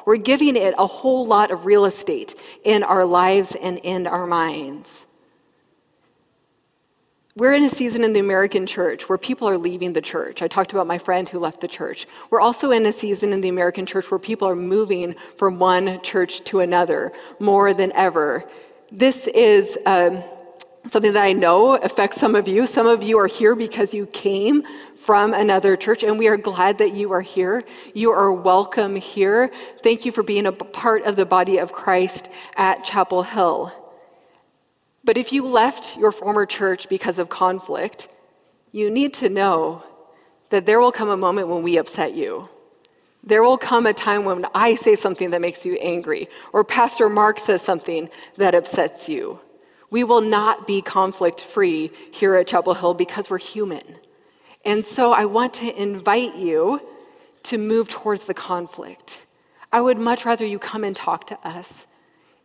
We're 0.07 0.17
giving 0.17 0.57
it 0.57 0.75
a 0.79 0.87
whole 0.87 1.27
lot 1.27 1.51
of 1.51 1.67
real 1.67 1.85
estate 1.85 2.35
in 2.65 2.83
our 2.83 3.05
lives 3.05 3.57
and 3.61 3.79
in 3.79 4.07
our 4.07 4.27
minds. 4.27 5.07
We're 7.39 7.53
in 7.53 7.63
a 7.63 7.69
season 7.69 8.03
in 8.03 8.15
the 8.15 8.19
American 8.19 8.67
church 8.67 9.09
where 9.09 9.17
people 9.17 9.49
are 9.49 9.57
leaving 9.57 9.93
the 9.93 10.01
church. 10.01 10.43
I 10.43 10.49
talked 10.49 10.73
about 10.73 10.89
my 10.89 10.99
friend 10.99 11.29
who 11.29 11.39
left 11.39 11.61
the 11.61 11.69
church. 11.69 12.09
We're 12.31 12.41
also 12.41 12.73
in 12.73 12.85
a 12.85 12.91
season 12.91 13.33
in 13.33 13.41
the 13.41 13.49
American 13.49 13.87
church 13.87 14.11
where 14.11 14.19
people 14.19 14.49
are 14.49 14.57
moving 14.57 15.15
from 15.37 15.61
one 15.61 16.03
church 16.03 16.43
to 16.47 16.59
another 16.59 17.13
more 17.39 17.73
than 17.73 17.93
ever. 17.93 18.43
This 18.91 19.29
is 19.29 19.79
um, 19.87 20.25
something 20.87 21.13
that 21.13 21.25
I 21.25 21.33
know 21.33 21.77
affects 21.77 22.19
some 22.19 22.35
of 22.35 22.49
you. 22.49 22.67
Some 22.67 22.87
of 22.87 23.03
you 23.03 23.19
are 23.19 23.27
here 23.27 23.55
because 23.55 23.93
you 23.93 24.07
came 24.07 24.63
from 24.97 25.35
another 25.35 25.77
church, 25.77 26.03
and 26.03 26.19
we 26.19 26.29
are 26.29 26.37
glad 26.37 26.79
that 26.79 26.95
you 26.95 27.13
are 27.13 27.21
here. 27.21 27.65
You 27.95 28.11
are 28.11 28.33
welcome 28.33 28.97
here. 28.97 29.51
Thank 29.83 30.05
you 30.05 30.13
for 30.13 30.23
being 30.23 30.47
a 30.47 30.53
part 30.53 31.05
of 31.05 31.17
the 31.17 31.27
body 31.27 31.59
of 31.59 31.73
Christ 31.73 32.29
at 32.57 32.85
Chapel 32.85 33.23
Hill. 33.23 33.73
But 35.05 35.17
if 35.17 35.33
you 35.33 35.47
left 35.47 35.97
your 35.97 36.13
former 36.13 36.45
church 36.45 36.89
because 36.89 37.19
of 37.19 37.29
conflict, 37.29 38.09
you 38.73 38.91
need 38.91 39.15
to 39.15 39.29
know 39.29 39.83
that 40.51 40.67
there 40.67 40.81
will 40.81 40.93
come 40.93 41.09
a 41.09 41.17
moment 41.17 41.49
when 41.49 41.63
we 41.63 41.79
upset 41.79 42.15
you. 42.15 42.49
There 43.25 43.43
will 43.43 43.59
come 43.59 43.87
a 43.87 43.93
time 43.93 44.25
when 44.25 44.47
I 44.55 44.75
say 44.75 44.95
something 44.95 45.31
that 45.31 45.41
makes 45.41 45.65
you 45.67 45.75
angry, 45.77 46.29
or 46.53 46.65
Pastor 46.65 47.09
Mark 47.09 47.39
says 47.39 47.63
something 47.63 48.09
that 48.37 48.55
upsets 48.55 49.09
you. 49.09 49.41
We 49.91 50.05
will 50.05 50.21
not 50.21 50.67
be 50.67 50.83
conflict 50.83 51.41
free 51.41 51.91
here 52.11 52.35
at 52.35 52.47
Chapel 52.47 52.75
Hill 52.75 52.95
because 52.95 53.31
we're 53.31 53.39
human. 53.39 53.97
And 54.65 54.85
so 54.85 55.13
I 55.13 55.25
want 55.25 55.55
to 55.55 55.81
invite 55.81 56.37
you 56.37 56.81
to 57.45 57.57
move 57.57 57.89
towards 57.89 58.25
the 58.25 58.35
conflict. 58.35 59.27
I 59.73 59.81
would 59.81 59.99
much 59.99 60.27
rather 60.27 60.45
you 60.45 60.59
come 60.59 60.85
and 60.85 60.95
talk 60.95 61.27
to 61.29 61.39
us, 61.47 61.87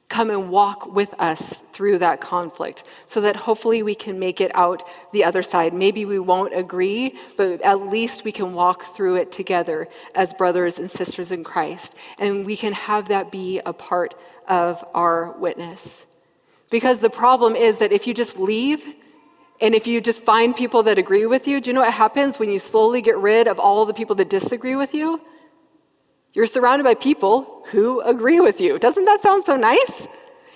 come 0.08 0.30
and 0.30 0.50
walk 0.50 0.94
with 0.94 1.14
us 1.20 1.62
through 1.74 1.98
that 1.98 2.22
conflict 2.22 2.84
so 3.06 3.20
that 3.22 3.36
hopefully 3.36 3.82
we 3.84 3.96
can 3.96 4.20
make 4.20 4.40
it 4.40 4.52
out 4.56 4.84
the 5.12 5.24
other 5.24 5.42
side. 5.42 5.74
Maybe 5.74 6.06
we 6.06 6.20
won't 6.20 6.56
agree, 6.56 7.16
but 7.36 7.62
at 7.62 7.90
least 7.90 8.24
we 8.24 8.32
can 8.32 8.54
walk 8.54 8.84
through 8.84 9.16
it 9.16 9.32
together 9.32 9.88
as 10.16 10.34
brothers 10.34 10.80
and 10.80 10.90
sisters 10.90 11.32
in 11.32 11.44
Christ. 11.44 11.96
And 12.20 12.46
we 12.46 12.56
can 12.56 12.74
have 12.74 13.08
that 13.08 13.32
be 13.32 13.60
a 13.66 13.74
part 13.74 14.14
of 14.48 14.86
our 14.94 15.32
witness. 15.32 16.06
Because 16.74 17.02
the 17.02 17.10
problem 17.12 17.56
is 17.56 17.78
that 17.78 17.92
if 17.92 18.08
you 18.08 18.16
just 18.16 18.40
leave, 18.40 18.96
and 19.62 19.76
if 19.76 19.86
you 19.86 20.02
just 20.02 20.24
find 20.24 20.56
people 20.56 20.82
that 20.84 20.98
agree 20.98 21.28
with 21.28 21.48
you, 21.48 21.62
do 21.62 21.70
you 21.70 21.74
know 21.76 21.82
what 21.82 21.94
happens 21.94 22.40
when 22.40 22.50
you 22.50 22.58
slowly 22.58 23.00
get 23.00 23.16
rid 23.16 23.48
of 23.48 23.60
all 23.60 23.86
the 23.86 23.94
people 23.94 24.16
that 24.16 24.28
disagree 24.28 24.76
with 24.76 24.96
you? 24.96 25.22
You're 26.34 26.48
surrounded 26.48 26.84
by 26.84 26.96
people 26.96 27.62
who 27.68 28.02
agree 28.02 28.40
with 28.40 28.60
you. 28.60 28.80
Doesn't 28.80 29.06
that 29.06 29.22
sound 29.22 29.44
so 29.44 29.56
nice? 29.56 30.08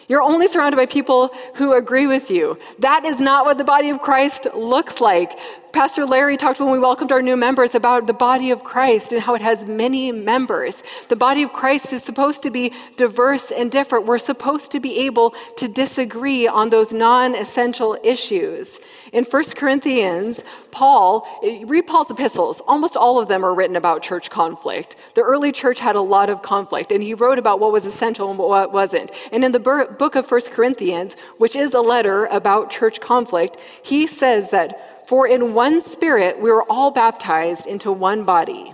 You're 0.07 0.21
only 0.21 0.47
surrounded 0.47 0.77
by 0.77 0.85
people 0.85 1.31
who 1.55 1.73
agree 1.73 2.07
with 2.07 2.31
you. 2.31 2.57
That 2.79 3.03
is 3.03 3.19
not 3.19 3.45
what 3.45 3.57
the 3.57 3.65
body 3.65 3.89
of 3.89 3.99
Christ 3.99 4.47
looks 4.53 5.01
like. 5.01 5.37
Pastor 5.73 6.05
Larry 6.05 6.37
talked 6.37 6.59
when 6.59 6.71
we 6.71 6.79
welcomed 6.79 7.11
our 7.11 7.21
new 7.21 7.35
members 7.35 7.75
about 7.75 8.07
the 8.07 8.13
body 8.13 8.51
of 8.51 8.63
Christ 8.63 9.11
and 9.11 9.21
how 9.21 9.35
it 9.35 9.41
has 9.41 9.65
many 9.65 10.11
members. 10.11 10.81
The 11.09 11.15
body 11.15 11.43
of 11.43 11.51
Christ 11.51 11.91
is 11.93 12.03
supposed 12.03 12.41
to 12.43 12.49
be 12.49 12.73
diverse 12.95 13.51
and 13.51 13.69
different. 13.69 14.05
We're 14.05 14.17
supposed 14.17 14.71
to 14.71 14.79
be 14.79 14.97
able 15.05 15.35
to 15.57 15.67
disagree 15.67 16.47
on 16.47 16.69
those 16.69 16.93
non 16.93 17.35
essential 17.35 17.97
issues. 18.03 18.79
In 19.11 19.23
1 19.23 19.43
Corinthians, 19.55 20.43
Paul, 20.71 21.27
read 21.65 21.85
Paul's 21.85 22.09
epistles. 22.09 22.61
Almost 22.67 22.97
all 22.97 23.19
of 23.19 23.27
them 23.27 23.45
are 23.45 23.53
written 23.53 23.75
about 23.75 24.01
church 24.01 24.29
conflict. 24.29 24.95
The 25.15 25.21
early 25.21 25.51
church 25.51 25.79
had 25.79 25.95
a 25.95 26.01
lot 26.01 26.29
of 26.29 26.41
conflict, 26.41 26.91
and 26.91 27.03
he 27.03 27.13
wrote 27.13 27.39
about 27.39 27.59
what 27.59 27.71
was 27.71 27.85
essential 27.85 28.29
and 28.29 28.39
what 28.39 28.71
wasn't. 28.71 29.11
And 29.31 29.43
in 29.43 29.51
the 29.51 29.59
book 29.97 30.15
of 30.15 30.29
1 30.29 30.41
Corinthians, 30.51 31.15
which 31.37 31.55
is 31.55 31.73
a 31.73 31.81
letter 31.81 32.25
about 32.27 32.69
church 32.69 32.99
conflict, 32.99 33.57
he 33.83 34.07
says 34.07 34.51
that 34.51 35.07
for 35.07 35.27
in 35.27 35.53
one 35.53 35.81
spirit 35.81 36.39
we 36.39 36.51
were 36.51 36.69
all 36.69 36.91
baptized 36.91 37.65
into 37.65 37.91
one 37.91 38.23
body 38.23 38.73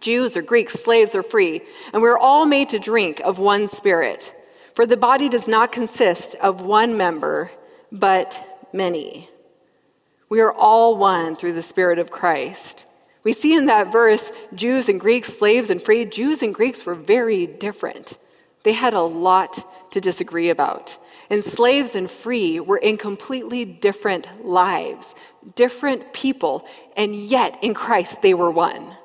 Jews 0.00 0.36
or 0.36 0.42
Greeks, 0.42 0.74
slaves 0.74 1.14
or 1.14 1.22
free, 1.22 1.62
and 1.92 2.02
we 2.02 2.08
are 2.08 2.18
all 2.18 2.46
made 2.46 2.68
to 2.70 2.78
drink 2.78 3.20
of 3.20 3.38
one 3.38 3.66
spirit. 3.68 4.34
For 4.74 4.86
the 4.86 4.96
body 4.96 5.28
does 5.28 5.46
not 5.46 5.70
consist 5.70 6.34
of 6.36 6.60
one 6.60 6.96
member, 6.96 7.52
but 7.92 8.66
many. 8.72 9.30
We 10.28 10.40
are 10.40 10.52
all 10.52 10.96
one 10.96 11.36
through 11.36 11.52
the 11.52 11.62
Spirit 11.62 12.00
of 12.00 12.10
Christ. 12.10 12.86
We 13.22 13.32
see 13.32 13.54
in 13.54 13.66
that 13.66 13.92
verse 13.92 14.32
Jews 14.52 14.88
and 14.88 15.00
Greeks, 15.00 15.32
slaves 15.32 15.70
and 15.70 15.80
free. 15.80 16.04
Jews 16.04 16.42
and 16.42 16.52
Greeks 16.52 16.84
were 16.84 16.96
very 16.96 17.46
different. 17.46 18.18
They 18.64 18.72
had 18.72 18.94
a 18.94 19.02
lot 19.02 19.92
to 19.92 20.00
disagree 20.00 20.50
about. 20.50 20.98
And 21.30 21.44
slaves 21.44 21.94
and 21.94 22.10
free 22.10 22.60
were 22.60 22.78
in 22.78 22.96
completely 22.96 23.64
different 23.64 24.44
lives, 24.44 25.14
different 25.54 26.12
people, 26.12 26.66
and 26.96 27.14
yet 27.14 27.58
in 27.62 27.74
Christ 27.74 28.20
they 28.20 28.34
were 28.34 28.50
one. 28.50 28.96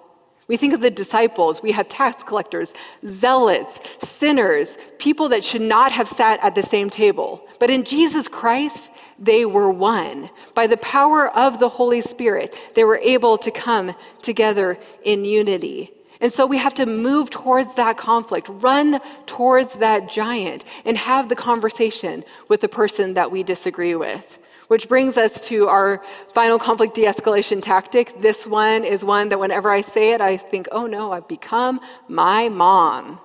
We 0.47 0.57
think 0.57 0.73
of 0.73 0.81
the 0.81 0.89
disciples, 0.89 1.61
we 1.61 1.73
have 1.73 1.87
tax 1.89 2.23
collectors, 2.23 2.73
zealots, 3.05 3.79
sinners, 3.99 4.79
people 4.97 5.29
that 5.29 5.43
should 5.43 5.61
not 5.61 5.91
have 5.91 6.07
sat 6.07 6.43
at 6.43 6.55
the 6.55 6.63
same 6.63 6.89
table. 6.89 7.47
But 7.59 7.69
in 7.69 7.83
Jesus 7.83 8.27
Christ, 8.27 8.89
they 9.19 9.45
were 9.45 9.69
one. 9.69 10.31
By 10.55 10.65
the 10.65 10.77
power 10.77 11.27
of 11.27 11.59
the 11.59 11.69
Holy 11.69 12.01
Spirit, 12.01 12.59
they 12.73 12.83
were 12.83 12.97
able 12.97 13.37
to 13.37 13.51
come 13.51 13.93
together 14.23 14.79
in 15.03 15.23
unity. 15.23 15.93
And 16.21 16.33
so 16.33 16.45
we 16.45 16.57
have 16.57 16.73
to 16.75 16.85
move 16.85 17.29
towards 17.29 17.75
that 17.75 17.97
conflict, 17.97 18.49
run 18.49 18.99
towards 19.25 19.73
that 19.73 20.09
giant, 20.09 20.65
and 20.83 20.97
have 20.97 21.29
the 21.29 21.35
conversation 21.35 22.25
with 22.49 22.59
the 22.61 22.67
person 22.67 23.13
that 23.13 23.31
we 23.31 23.41
disagree 23.41 23.95
with. 23.95 24.37
Which 24.67 24.89
brings 24.89 25.17
us 25.17 25.47
to 25.47 25.67
our 25.67 26.03
final 26.33 26.59
conflict 26.59 26.93
de 26.93 27.05
escalation 27.05 27.61
tactic. 27.61 28.21
This 28.21 28.45
one 28.45 28.83
is 28.83 29.03
one 29.03 29.29
that 29.29 29.39
whenever 29.39 29.71
I 29.71 29.81
say 29.81 30.11
it, 30.11 30.21
I 30.21 30.37
think, 30.37 30.67
oh 30.71 30.85
no, 30.85 31.11
I've 31.11 31.27
become 31.27 31.79
my 32.07 32.49
mom. 32.49 33.19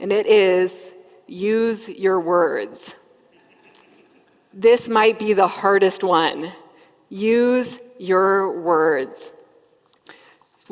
And 0.00 0.10
it 0.10 0.26
is 0.26 0.94
use 1.28 1.88
your 1.88 2.18
words. 2.18 2.96
This 4.52 4.88
might 4.88 5.18
be 5.18 5.34
the 5.34 5.48
hardest 5.48 6.02
one. 6.02 6.50
Use 7.08 7.78
your 7.98 8.60
words. 8.60 9.32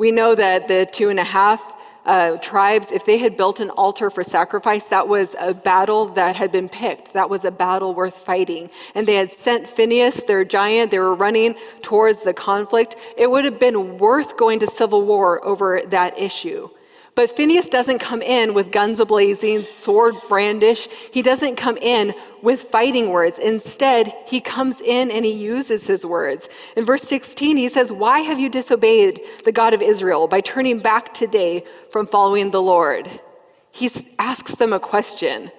We 0.01 0.09
know 0.09 0.33
that 0.33 0.67
the 0.67 0.87
two 0.91 1.09
and 1.09 1.19
a 1.19 1.23
half 1.23 1.61
uh, 2.07 2.37
tribes, 2.37 2.91
if 2.91 3.05
they 3.05 3.19
had 3.19 3.37
built 3.37 3.59
an 3.59 3.69
altar 3.69 4.09
for 4.09 4.23
sacrifice, 4.23 4.85
that 4.85 5.07
was 5.07 5.35
a 5.39 5.53
battle 5.53 6.07
that 6.13 6.35
had 6.35 6.51
been 6.51 6.69
picked. 6.69 7.13
That 7.13 7.29
was 7.29 7.45
a 7.45 7.51
battle 7.51 7.93
worth 7.93 8.17
fighting. 8.17 8.71
And 8.95 9.07
they 9.07 9.13
had 9.13 9.31
sent 9.31 9.69
Phineas, 9.69 10.23
their 10.23 10.43
giant, 10.43 10.89
they 10.89 10.97
were 10.97 11.13
running 11.13 11.53
towards 11.83 12.23
the 12.23 12.33
conflict. 12.33 12.95
It 13.15 13.29
would 13.29 13.45
have 13.45 13.59
been 13.59 13.99
worth 13.99 14.37
going 14.37 14.57
to 14.61 14.65
civil 14.65 15.05
war 15.05 15.45
over 15.45 15.83
that 15.89 16.17
issue. 16.17 16.71
But 17.13 17.29
Phineas 17.29 17.67
doesn't 17.67 17.99
come 17.99 18.21
in 18.21 18.53
with 18.53 18.71
guns 18.71 18.99
ablazing, 18.99 19.65
sword 19.65 20.15
brandish. 20.29 20.87
He 21.11 21.21
doesn't 21.21 21.57
come 21.57 21.77
in 21.77 22.13
with 22.41 22.61
fighting 22.63 23.09
words. 23.09 23.37
Instead, 23.37 24.13
he 24.25 24.39
comes 24.39 24.79
in 24.79 25.11
and 25.11 25.25
he 25.25 25.33
uses 25.33 25.85
his 25.85 26.05
words. 26.05 26.47
In 26.77 26.85
verse 26.85 27.03
16, 27.03 27.57
he 27.57 27.67
says, 27.67 27.91
Why 27.91 28.19
have 28.19 28.39
you 28.39 28.49
disobeyed 28.49 29.21
the 29.43 29.51
God 29.51 29.73
of 29.73 29.81
Israel 29.81 30.27
by 30.27 30.39
turning 30.39 30.79
back 30.79 31.13
today 31.13 31.65
from 31.91 32.07
following 32.07 32.51
the 32.51 32.61
Lord? 32.61 33.09
He 33.71 33.89
asks 34.17 34.55
them 34.55 34.71
a 34.71 34.79
question. 34.79 35.51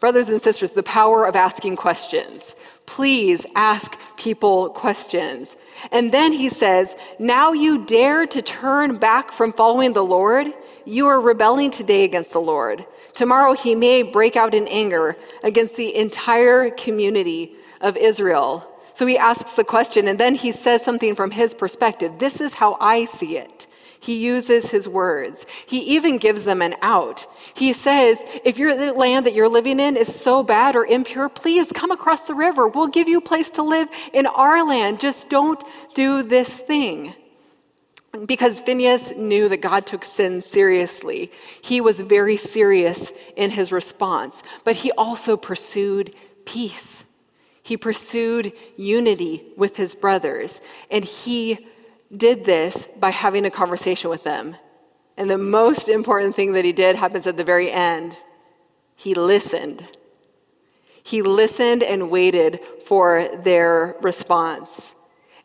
Brothers 0.00 0.28
and 0.28 0.42
sisters, 0.42 0.72
the 0.72 0.82
power 0.82 1.24
of 1.24 1.36
asking 1.36 1.76
questions. 1.76 2.54
Please 2.84 3.46
ask 3.54 3.98
people 4.16 4.70
questions. 4.70 5.56
And 5.90 6.12
then 6.12 6.32
he 6.32 6.48
says, 6.48 6.96
Now 7.18 7.52
you 7.52 7.84
dare 7.84 8.26
to 8.26 8.42
turn 8.42 8.98
back 8.98 9.32
from 9.32 9.52
following 9.52 9.94
the 9.94 10.04
Lord? 10.04 10.52
You 10.86 11.08
are 11.08 11.20
rebelling 11.20 11.72
today 11.72 12.04
against 12.04 12.32
the 12.32 12.40
Lord. 12.40 12.86
Tomorrow 13.12 13.54
he 13.54 13.74
may 13.74 14.02
break 14.02 14.36
out 14.36 14.54
in 14.54 14.68
anger 14.68 15.16
against 15.42 15.76
the 15.76 15.94
entire 15.96 16.70
community 16.70 17.56
of 17.80 17.96
Israel. 17.96 18.72
So 18.94 19.04
he 19.04 19.18
asks 19.18 19.54
the 19.54 19.64
question, 19.64 20.06
and 20.06 20.18
then 20.18 20.36
he 20.36 20.52
says 20.52 20.84
something 20.84 21.16
from 21.16 21.32
his 21.32 21.54
perspective. 21.54 22.18
This 22.18 22.40
is 22.40 22.54
how 22.54 22.78
I 22.80 23.04
see 23.04 23.36
it. 23.36 23.66
He 23.98 24.14
uses 24.14 24.70
his 24.70 24.88
words. 24.88 25.44
He 25.66 25.80
even 25.96 26.18
gives 26.18 26.44
them 26.44 26.62
an 26.62 26.76
out. 26.80 27.26
He 27.54 27.72
says, 27.72 28.22
If 28.44 28.56
your 28.56 28.92
land 28.94 29.26
that 29.26 29.34
you're 29.34 29.48
living 29.48 29.80
in 29.80 29.96
is 29.96 30.14
so 30.14 30.44
bad 30.44 30.76
or 30.76 30.86
impure, 30.86 31.28
please 31.28 31.72
come 31.72 31.90
across 31.90 32.28
the 32.28 32.34
river. 32.34 32.68
We'll 32.68 32.86
give 32.86 33.08
you 33.08 33.18
a 33.18 33.22
place 33.22 33.50
to 33.50 33.64
live 33.64 33.88
in 34.12 34.26
our 34.26 34.64
land. 34.64 35.00
Just 35.00 35.28
don't 35.28 35.62
do 35.94 36.22
this 36.22 36.56
thing. 36.56 37.14
Because 38.24 38.60
Phineas 38.60 39.12
knew 39.16 39.48
that 39.48 39.60
God 39.60 39.86
took 39.86 40.04
sin 40.04 40.40
seriously, 40.40 41.30
he 41.60 41.80
was 41.80 42.00
very 42.00 42.36
serious 42.36 43.12
in 43.36 43.50
his 43.50 43.72
response, 43.72 44.42
but 44.64 44.76
he 44.76 44.92
also 44.92 45.36
pursued 45.36 46.14
peace. 46.44 47.04
He 47.62 47.76
pursued 47.76 48.52
unity 48.76 49.44
with 49.56 49.76
his 49.76 49.94
brothers, 49.94 50.60
and 50.90 51.04
he 51.04 51.66
did 52.16 52.44
this 52.44 52.88
by 52.98 53.10
having 53.10 53.44
a 53.44 53.50
conversation 53.50 54.08
with 54.08 54.22
them. 54.22 54.56
And 55.16 55.28
the 55.28 55.38
most 55.38 55.88
important 55.88 56.34
thing 56.34 56.52
that 56.52 56.64
he 56.64 56.72
did 56.72 56.96
happens 56.96 57.26
at 57.26 57.36
the 57.36 57.44
very 57.44 57.70
end. 57.70 58.16
He 58.94 59.14
listened. 59.14 59.84
He 61.02 61.22
listened 61.22 61.82
and 61.82 62.10
waited 62.10 62.60
for 62.84 63.28
their 63.42 63.96
response. 64.00 64.95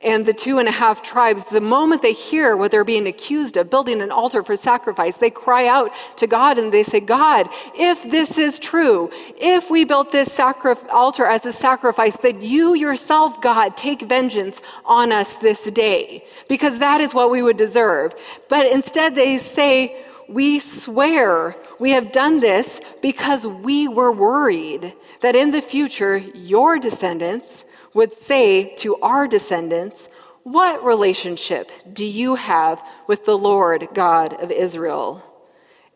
And 0.03 0.25
the 0.25 0.33
two 0.33 0.57
and 0.57 0.67
a 0.67 0.71
half 0.71 1.03
tribes, 1.03 1.45
the 1.45 1.61
moment 1.61 2.01
they 2.01 2.13
hear 2.13 2.57
what 2.57 2.71
they're 2.71 2.83
being 2.83 3.07
accused 3.07 3.55
of, 3.55 3.69
building 3.69 4.01
an 4.01 4.11
altar 4.11 4.41
for 4.41 4.55
sacrifice, 4.55 5.17
they 5.17 5.29
cry 5.29 5.67
out 5.67 5.91
to 6.17 6.25
God 6.25 6.57
and 6.57 6.71
they 6.71 6.81
say, 6.81 6.99
God, 6.99 7.47
if 7.75 8.09
this 8.09 8.39
is 8.39 8.57
true, 8.57 9.11
if 9.39 9.69
we 9.69 9.85
built 9.85 10.11
this 10.11 10.31
sacri- 10.31 10.75
altar 10.89 11.25
as 11.25 11.45
a 11.45 11.53
sacrifice, 11.53 12.17
that 12.17 12.41
you 12.41 12.73
yourself, 12.73 13.41
God, 13.41 13.77
take 13.77 14.01
vengeance 14.01 14.59
on 14.85 15.11
us 15.11 15.35
this 15.35 15.65
day, 15.65 16.25
because 16.49 16.79
that 16.79 16.99
is 16.99 17.13
what 17.13 17.29
we 17.29 17.43
would 17.43 17.57
deserve. 17.57 18.15
But 18.49 18.65
instead, 18.65 19.13
they 19.13 19.37
say, 19.37 20.03
we 20.27 20.59
swear 20.59 21.55
we 21.79 21.91
have 21.91 22.11
done 22.11 22.39
this 22.39 22.79
because 23.01 23.45
we 23.45 23.87
were 23.87 24.11
worried 24.11 24.93
that 25.21 25.35
in 25.35 25.51
the 25.51 25.61
future, 25.61 26.17
your 26.17 26.79
descendants, 26.79 27.65
would 27.93 28.13
say 28.13 28.75
to 28.77 28.95
our 28.97 29.27
descendants, 29.27 30.07
What 30.43 30.83
relationship 30.83 31.71
do 31.91 32.05
you 32.05 32.35
have 32.35 32.81
with 33.07 33.25
the 33.25 33.37
Lord 33.37 33.89
God 33.93 34.33
of 34.41 34.51
Israel? 34.51 35.23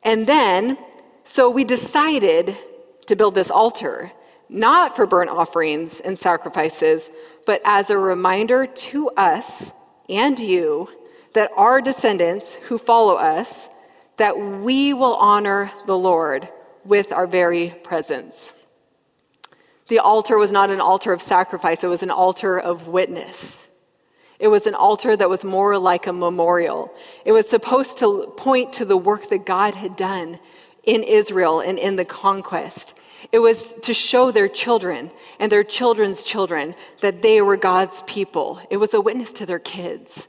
And 0.03 0.27
then, 0.27 0.77
so 1.23 1.49
we 1.49 1.63
decided 1.63 2.55
to 3.07 3.15
build 3.15 3.35
this 3.35 3.49
altar, 3.49 4.11
not 4.49 4.95
for 4.95 5.07
burnt 5.07 5.29
offerings 5.29 5.99
and 5.99 6.17
sacrifices, 6.17 7.09
but 7.45 7.61
as 7.65 7.89
a 7.89 7.97
reminder 7.97 8.65
to 8.65 9.09
us 9.11 9.73
and 10.09 10.39
you 10.39 10.89
that 11.33 11.51
our 11.55 11.81
descendants 11.81 12.53
who 12.53 12.77
follow 12.77 13.15
us, 13.15 13.67
that 14.17 14.39
we 14.39 14.93
will 14.93 15.15
honor 15.15 15.71
the 15.85 15.97
Lord 15.97 16.47
with 16.85 17.11
our 17.11 17.27
very 17.27 17.69
presence. 17.83 18.53
The 19.87 19.99
altar 19.99 20.37
was 20.37 20.51
not 20.51 20.69
an 20.71 20.81
altar 20.81 21.13
of 21.13 21.21
sacrifice, 21.21 21.83
it 21.83 21.87
was 21.87 22.03
an 22.03 22.11
altar 22.11 22.59
of 22.59 22.87
witness. 22.87 23.67
It 24.37 24.49
was 24.49 24.67
an 24.67 24.75
altar 24.75 25.15
that 25.15 25.29
was 25.29 25.45
more 25.45 25.77
like 25.77 26.07
a 26.07 26.13
memorial. 26.13 26.93
It 27.23 27.31
was 27.31 27.47
supposed 27.47 27.97
to 27.99 28.33
point 28.35 28.73
to 28.73 28.85
the 28.85 28.97
work 28.97 29.29
that 29.29 29.45
God 29.45 29.75
had 29.75 29.95
done 29.95 30.39
in 30.83 31.03
Israel 31.03 31.61
and 31.61 31.79
in 31.79 31.95
the 31.95 32.03
conquest. 32.03 32.95
It 33.31 33.39
was 33.39 33.73
to 33.83 33.93
show 33.93 34.31
their 34.31 34.49
children 34.49 35.11
and 35.39 35.51
their 35.51 35.63
children's 35.63 36.21
children 36.21 36.75
that 37.01 37.21
they 37.21 37.41
were 37.41 37.57
God's 37.57 38.03
people. 38.03 38.59
It 38.69 38.77
was 38.77 38.93
a 38.93 39.01
witness 39.01 39.31
to 39.33 39.45
their 39.45 39.59
kids. 39.59 40.27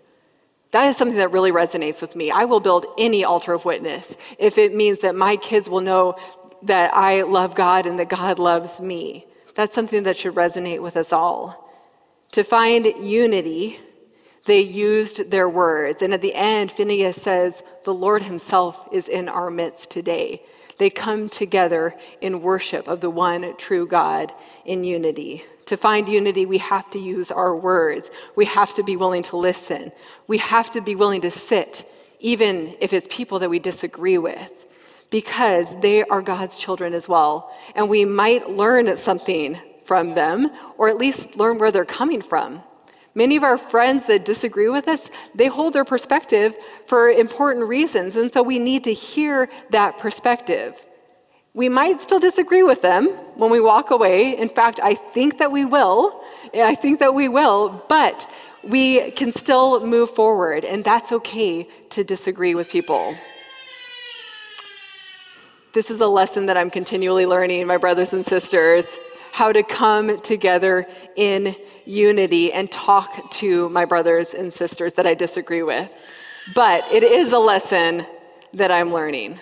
That 0.70 0.86
is 0.88 0.96
something 0.96 1.18
that 1.18 1.32
really 1.32 1.52
resonates 1.52 2.00
with 2.00 2.16
me. 2.16 2.30
I 2.30 2.44
will 2.44 2.60
build 2.60 2.86
any 2.98 3.24
altar 3.24 3.54
of 3.54 3.64
witness 3.64 4.16
if 4.38 4.56
it 4.56 4.74
means 4.74 5.00
that 5.00 5.14
my 5.14 5.36
kids 5.36 5.68
will 5.68 5.80
know 5.80 6.16
that 6.62 6.94
I 6.94 7.22
love 7.22 7.54
God 7.54 7.86
and 7.86 7.98
that 7.98 8.08
God 8.08 8.38
loves 8.38 8.80
me. 8.80 9.26
That's 9.56 9.74
something 9.74 10.04
that 10.04 10.18
should 10.18 10.34
resonate 10.34 10.82
with 10.82 10.96
us 10.96 11.12
all. 11.12 11.72
To 12.32 12.44
find 12.44 12.84
unity, 13.00 13.80
they 14.44 14.60
used 14.60 15.30
their 15.30 15.48
words. 15.48 16.02
And 16.02 16.12
at 16.12 16.20
the 16.20 16.34
end, 16.34 16.70
Phineas 16.70 17.16
says, 17.16 17.62
The 17.84 17.94
Lord 17.94 18.22
Himself 18.22 18.86
is 18.92 19.08
in 19.08 19.28
our 19.30 19.50
midst 19.50 19.90
today. 19.90 20.42
They 20.78 20.90
come 20.90 21.30
together 21.30 21.94
in 22.20 22.42
worship 22.42 22.86
of 22.86 23.00
the 23.00 23.08
one 23.08 23.56
true 23.56 23.86
God 23.86 24.30
in 24.66 24.84
unity. 24.84 25.42
To 25.66 25.76
find 25.78 26.06
unity, 26.06 26.44
we 26.44 26.58
have 26.58 26.90
to 26.90 26.98
use 26.98 27.30
our 27.30 27.56
words. 27.56 28.10
We 28.36 28.44
have 28.44 28.74
to 28.74 28.82
be 28.82 28.96
willing 28.96 29.22
to 29.24 29.38
listen. 29.38 29.90
We 30.26 30.36
have 30.38 30.70
to 30.72 30.82
be 30.82 30.94
willing 30.94 31.22
to 31.22 31.30
sit, 31.30 31.90
even 32.20 32.76
if 32.78 32.92
it's 32.92 33.08
people 33.10 33.38
that 33.38 33.48
we 33.48 33.58
disagree 33.58 34.18
with 34.18 34.65
because 35.10 35.78
they 35.80 36.02
are 36.04 36.22
God's 36.22 36.56
children 36.56 36.94
as 36.94 37.08
well. 37.08 37.54
And 37.74 37.88
we 37.88 38.04
might 38.04 38.50
learn 38.50 38.96
something 38.96 39.58
from 39.84 40.14
them, 40.14 40.50
or 40.78 40.88
at 40.88 40.98
least 40.98 41.36
learn 41.36 41.58
where 41.58 41.70
they're 41.70 41.84
coming 41.84 42.20
from. 42.20 42.62
Many 43.14 43.36
of 43.36 43.44
our 43.44 43.56
friends 43.56 44.06
that 44.06 44.24
disagree 44.24 44.68
with 44.68 44.88
us, 44.88 45.10
they 45.34 45.46
hold 45.46 45.72
their 45.72 45.84
perspective 45.84 46.54
for 46.86 47.08
important 47.08 47.66
reasons, 47.66 48.14
and 48.16 48.30
so 48.30 48.42
we 48.42 48.58
need 48.58 48.84
to 48.84 48.92
hear 48.92 49.48
that 49.70 49.96
perspective. 49.96 50.86
We 51.54 51.70
might 51.70 52.02
still 52.02 52.18
disagree 52.18 52.62
with 52.62 52.82
them 52.82 53.06
when 53.36 53.50
we 53.50 53.60
walk 53.60 53.90
away. 53.90 54.36
In 54.36 54.50
fact, 54.50 54.80
I 54.82 54.94
think 54.94 55.38
that 55.38 55.50
we 55.50 55.64
will. 55.64 56.22
I 56.54 56.74
think 56.74 56.98
that 56.98 57.14
we 57.14 57.28
will, 57.28 57.82
but 57.88 58.30
we 58.62 59.12
can 59.12 59.32
still 59.32 59.86
move 59.86 60.10
forward, 60.10 60.66
and 60.66 60.84
that's 60.84 61.12
okay 61.12 61.66
to 61.90 62.04
disagree 62.04 62.54
with 62.54 62.68
people. 62.68 63.16
This 65.76 65.90
is 65.90 66.00
a 66.00 66.08
lesson 66.08 66.46
that 66.46 66.56
I'm 66.56 66.70
continually 66.70 67.26
learning, 67.26 67.66
my 67.66 67.76
brothers 67.76 68.14
and 68.14 68.24
sisters, 68.24 68.98
how 69.32 69.52
to 69.52 69.62
come 69.62 70.22
together 70.22 70.86
in 71.16 71.54
unity 71.84 72.50
and 72.50 72.72
talk 72.72 73.30
to 73.32 73.68
my 73.68 73.84
brothers 73.84 74.32
and 74.32 74.50
sisters 74.50 74.94
that 74.94 75.06
I 75.06 75.12
disagree 75.12 75.62
with. 75.62 75.92
But 76.54 76.90
it 76.90 77.02
is 77.02 77.34
a 77.34 77.38
lesson 77.38 78.06
that 78.54 78.70
I'm 78.70 78.90
learning. 78.90 79.38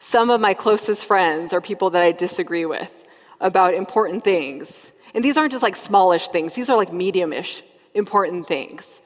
Some 0.00 0.28
of 0.28 0.40
my 0.40 0.54
closest 0.54 1.04
friends 1.04 1.52
are 1.52 1.60
people 1.60 1.88
that 1.90 2.02
I 2.02 2.10
disagree 2.10 2.64
with 2.64 2.92
about 3.40 3.74
important 3.74 4.24
things. 4.24 4.90
And 5.14 5.22
these 5.22 5.38
aren't 5.38 5.52
just 5.52 5.62
like 5.62 5.76
smallish 5.76 6.26
things, 6.26 6.56
these 6.56 6.68
are 6.68 6.76
like 6.76 6.90
mediumish 6.90 7.62
important 7.94 8.48
things. 8.48 9.00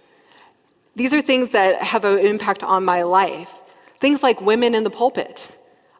These 0.96 1.12
are 1.12 1.20
things 1.20 1.50
that 1.50 1.82
have 1.82 2.06
an 2.06 2.18
impact 2.20 2.62
on 2.62 2.86
my 2.86 3.02
life. 3.02 3.52
Things 4.00 4.22
like 4.22 4.40
women 4.40 4.74
in 4.74 4.82
the 4.82 4.88
pulpit. 4.88 5.54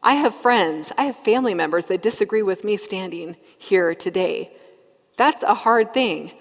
I 0.08 0.14
have 0.14 0.34
friends, 0.34 0.90
I 0.96 1.04
have 1.04 1.16
family 1.16 1.52
members 1.52 1.84
that 1.86 2.00
disagree 2.00 2.42
with 2.42 2.64
me 2.64 2.78
standing 2.78 3.36
here 3.58 3.94
today. 3.94 4.50
That's 5.18 5.42
a 5.42 5.52
hard 5.52 5.92
thing. 5.92 6.32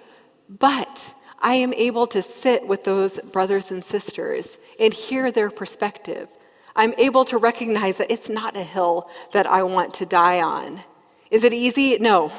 But 0.48 1.14
I 1.38 1.56
am 1.56 1.74
able 1.74 2.08
to 2.08 2.22
sit 2.22 2.66
with 2.66 2.86
those 2.86 3.20
brothers 3.20 3.70
and 3.70 3.84
sisters 3.84 4.58
and 4.80 4.94
hear 4.94 5.34
their 5.34 5.52
perspective. 5.52 6.30
I'm 6.78 6.94
able 6.98 7.26
to 7.26 7.38
recognize 7.38 7.98
that 7.98 8.10
it's 8.10 8.30
not 8.30 8.56
a 8.56 8.64
hill 8.64 9.10
that 9.34 9.48
I 9.48 9.64
want 9.64 9.96
to 9.96 10.06
die 10.06 10.40
on. 10.40 10.80
Is 11.30 11.44
it 11.44 11.52
easy? 11.52 11.98
No. 11.98 12.32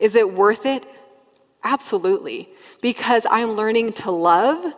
Is 0.00 0.16
it 0.16 0.34
worth 0.34 0.66
it? 0.66 0.86
Absolutely. 1.62 2.48
Because 2.82 3.28
I'm 3.30 3.52
learning 3.52 3.92
to 3.92 4.10
love 4.10 4.74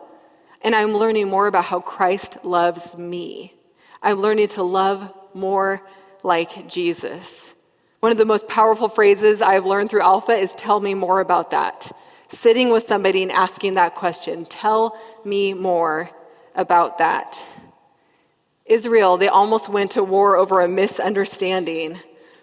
and 0.61 0.75
I'm 0.75 0.93
learning 0.93 1.27
more 1.27 1.47
about 1.47 1.65
how 1.65 1.79
Christ 1.79 2.37
loves 2.43 2.95
me. 2.95 3.55
I'm 4.03 4.21
learning 4.21 4.49
to 4.49 4.61
love 4.61 5.11
more 5.33 5.81
like 6.23 6.67
Jesus. 6.67 7.53
One 7.99 8.11
of 8.11 8.17
the 8.17 8.25
most 8.25 8.47
powerful 8.47 8.87
phrases 8.87 9.41
I've 9.41 9.65
learned 9.65 9.89
through 9.89 10.01
Alpha 10.01 10.31
is 10.31 10.55
tell 10.55 10.79
me 10.79 10.93
more 10.93 11.19
about 11.19 11.51
that. 11.51 11.91
Sitting 12.29 12.71
with 12.71 12.83
somebody 12.83 13.23
and 13.23 13.31
asking 13.31 13.73
that 13.73 13.95
question, 13.95 14.45
tell 14.45 14.97
me 15.25 15.53
more 15.53 16.09
about 16.55 16.99
that. 16.99 17.41
Israel, 18.65 19.17
they 19.17 19.27
almost 19.27 19.67
went 19.67 19.91
to 19.91 20.03
war 20.03 20.37
over 20.37 20.61
a 20.61 20.67
misunderstanding, 20.67 21.99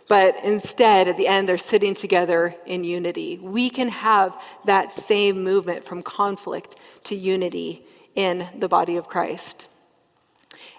but 0.09 0.37
instead, 0.45 1.09
at 1.09 1.17
the 1.17 1.29
end, 1.29 1.49
they're 1.49 1.57
sitting 1.57 1.95
together 1.95 2.55
in 2.67 2.85
unity. 2.85 3.39
We 3.39 3.71
can 3.71 3.89
have 3.89 4.37
that 4.65 4.93
same 4.93 5.43
movement 5.43 5.85
from 5.85 6.03
conflict 6.03 6.77
to 7.05 7.15
unity 7.15 7.85
in 8.15 8.47
the 8.57 8.69
body 8.69 8.97
of 8.97 9.09
Christ. 9.09 9.69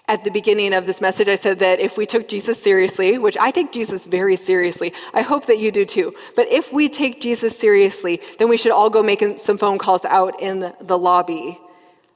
At 0.08 0.24
the 0.24 0.30
beginning 0.30 0.72
of 0.72 0.86
this 0.86 1.02
message, 1.02 1.28
I 1.28 1.34
said 1.34 1.58
that 1.58 1.80
if 1.80 1.98
we 1.98 2.06
took 2.06 2.28
Jesus 2.28 2.60
seriously, 2.60 3.18
which 3.18 3.36
I 3.36 3.50
take 3.50 3.72
Jesus 3.72 4.06
very 4.06 4.36
seriously, 4.36 4.94
I 5.12 5.20
hope 5.20 5.44
that 5.46 5.58
you 5.58 5.70
do 5.70 5.84
too, 5.84 6.14
but 6.34 6.48
if 6.48 6.72
we 6.72 6.88
take 6.88 7.20
Jesus 7.20 7.58
seriously, 7.58 8.22
then 8.38 8.48
we 8.48 8.56
should 8.56 8.72
all 8.72 8.88
go 8.88 9.02
make 9.02 9.22
some 9.38 9.58
phone 9.58 9.76
calls 9.76 10.06
out 10.06 10.40
in 10.40 10.72
the 10.80 10.96
lobby. 10.96 11.60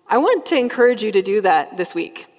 I 0.08 0.16
want 0.16 0.46
to 0.46 0.56
encourage 0.56 1.04
you 1.04 1.12
to 1.12 1.20
do 1.20 1.42
that 1.42 1.76
this 1.76 1.94
week. 1.94 2.31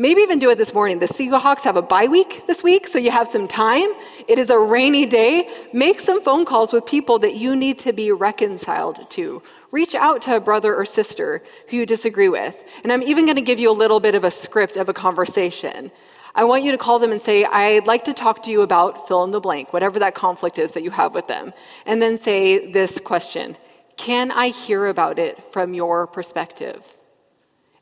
Maybe 0.00 0.20
even 0.20 0.38
do 0.38 0.48
it 0.48 0.58
this 0.58 0.74
morning. 0.74 1.00
The 1.00 1.06
Seahawks 1.06 1.62
have 1.62 1.74
a 1.74 1.82
bye 1.82 2.06
week 2.06 2.44
this 2.46 2.62
week, 2.62 2.86
so 2.86 3.00
you 3.00 3.10
have 3.10 3.26
some 3.26 3.48
time. 3.48 3.88
It 4.28 4.38
is 4.38 4.48
a 4.48 4.56
rainy 4.56 5.06
day. 5.06 5.52
Make 5.72 5.98
some 5.98 6.22
phone 6.22 6.44
calls 6.44 6.72
with 6.72 6.86
people 6.86 7.18
that 7.18 7.34
you 7.34 7.56
need 7.56 7.80
to 7.80 7.92
be 7.92 8.12
reconciled 8.12 9.10
to. 9.10 9.42
Reach 9.72 9.96
out 9.96 10.22
to 10.22 10.36
a 10.36 10.40
brother 10.40 10.72
or 10.72 10.84
sister 10.84 11.42
who 11.68 11.78
you 11.78 11.84
disagree 11.84 12.28
with. 12.28 12.62
And 12.84 12.92
I'm 12.92 13.02
even 13.02 13.24
going 13.24 13.38
to 13.38 13.42
give 13.42 13.58
you 13.58 13.72
a 13.72 13.74
little 13.74 13.98
bit 13.98 14.14
of 14.14 14.22
a 14.22 14.30
script 14.30 14.76
of 14.76 14.88
a 14.88 14.94
conversation. 14.94 15.90
I 16.32 16.44
want 16.44 16.62
you 16.62 16.70
to 16.70 16.78
call 16.78 17.00
them 17.00 17.10
and 17.10 17.20
say, 17.20 17.44
I'd 17.44 17.88
like 17.88 18.04
to 18.04 18.12
talk 18.12 18.44
to 18.44 18.52
you 18.52 18.60
about 18.60 19.08
fill 19.08 19.24
in 19.24 19.32
the 19.32 19.40
blank, 19.40 19.72
whatever 19.72 19.98
that 19.98 20.14
conflict 20.14 20.60
is 20.60 20.74
that 20.74 20.84
you 20.84 20.92
have 20.92 21.12
with 21.12 21.26
them. 21.26 21.52
And 21.86 22.00
then 22.00 22.16
say 22.16 22.70
this 22.70 23.00
question 23.00 23.56
Can 23.96 24.30
I 24.30 24.50
hear 24.50 24.86
about 24.86 25.18
it 25.18 25.52
from 25.52 25.74
your 25.74 26.06
perspective? 26.06 26.97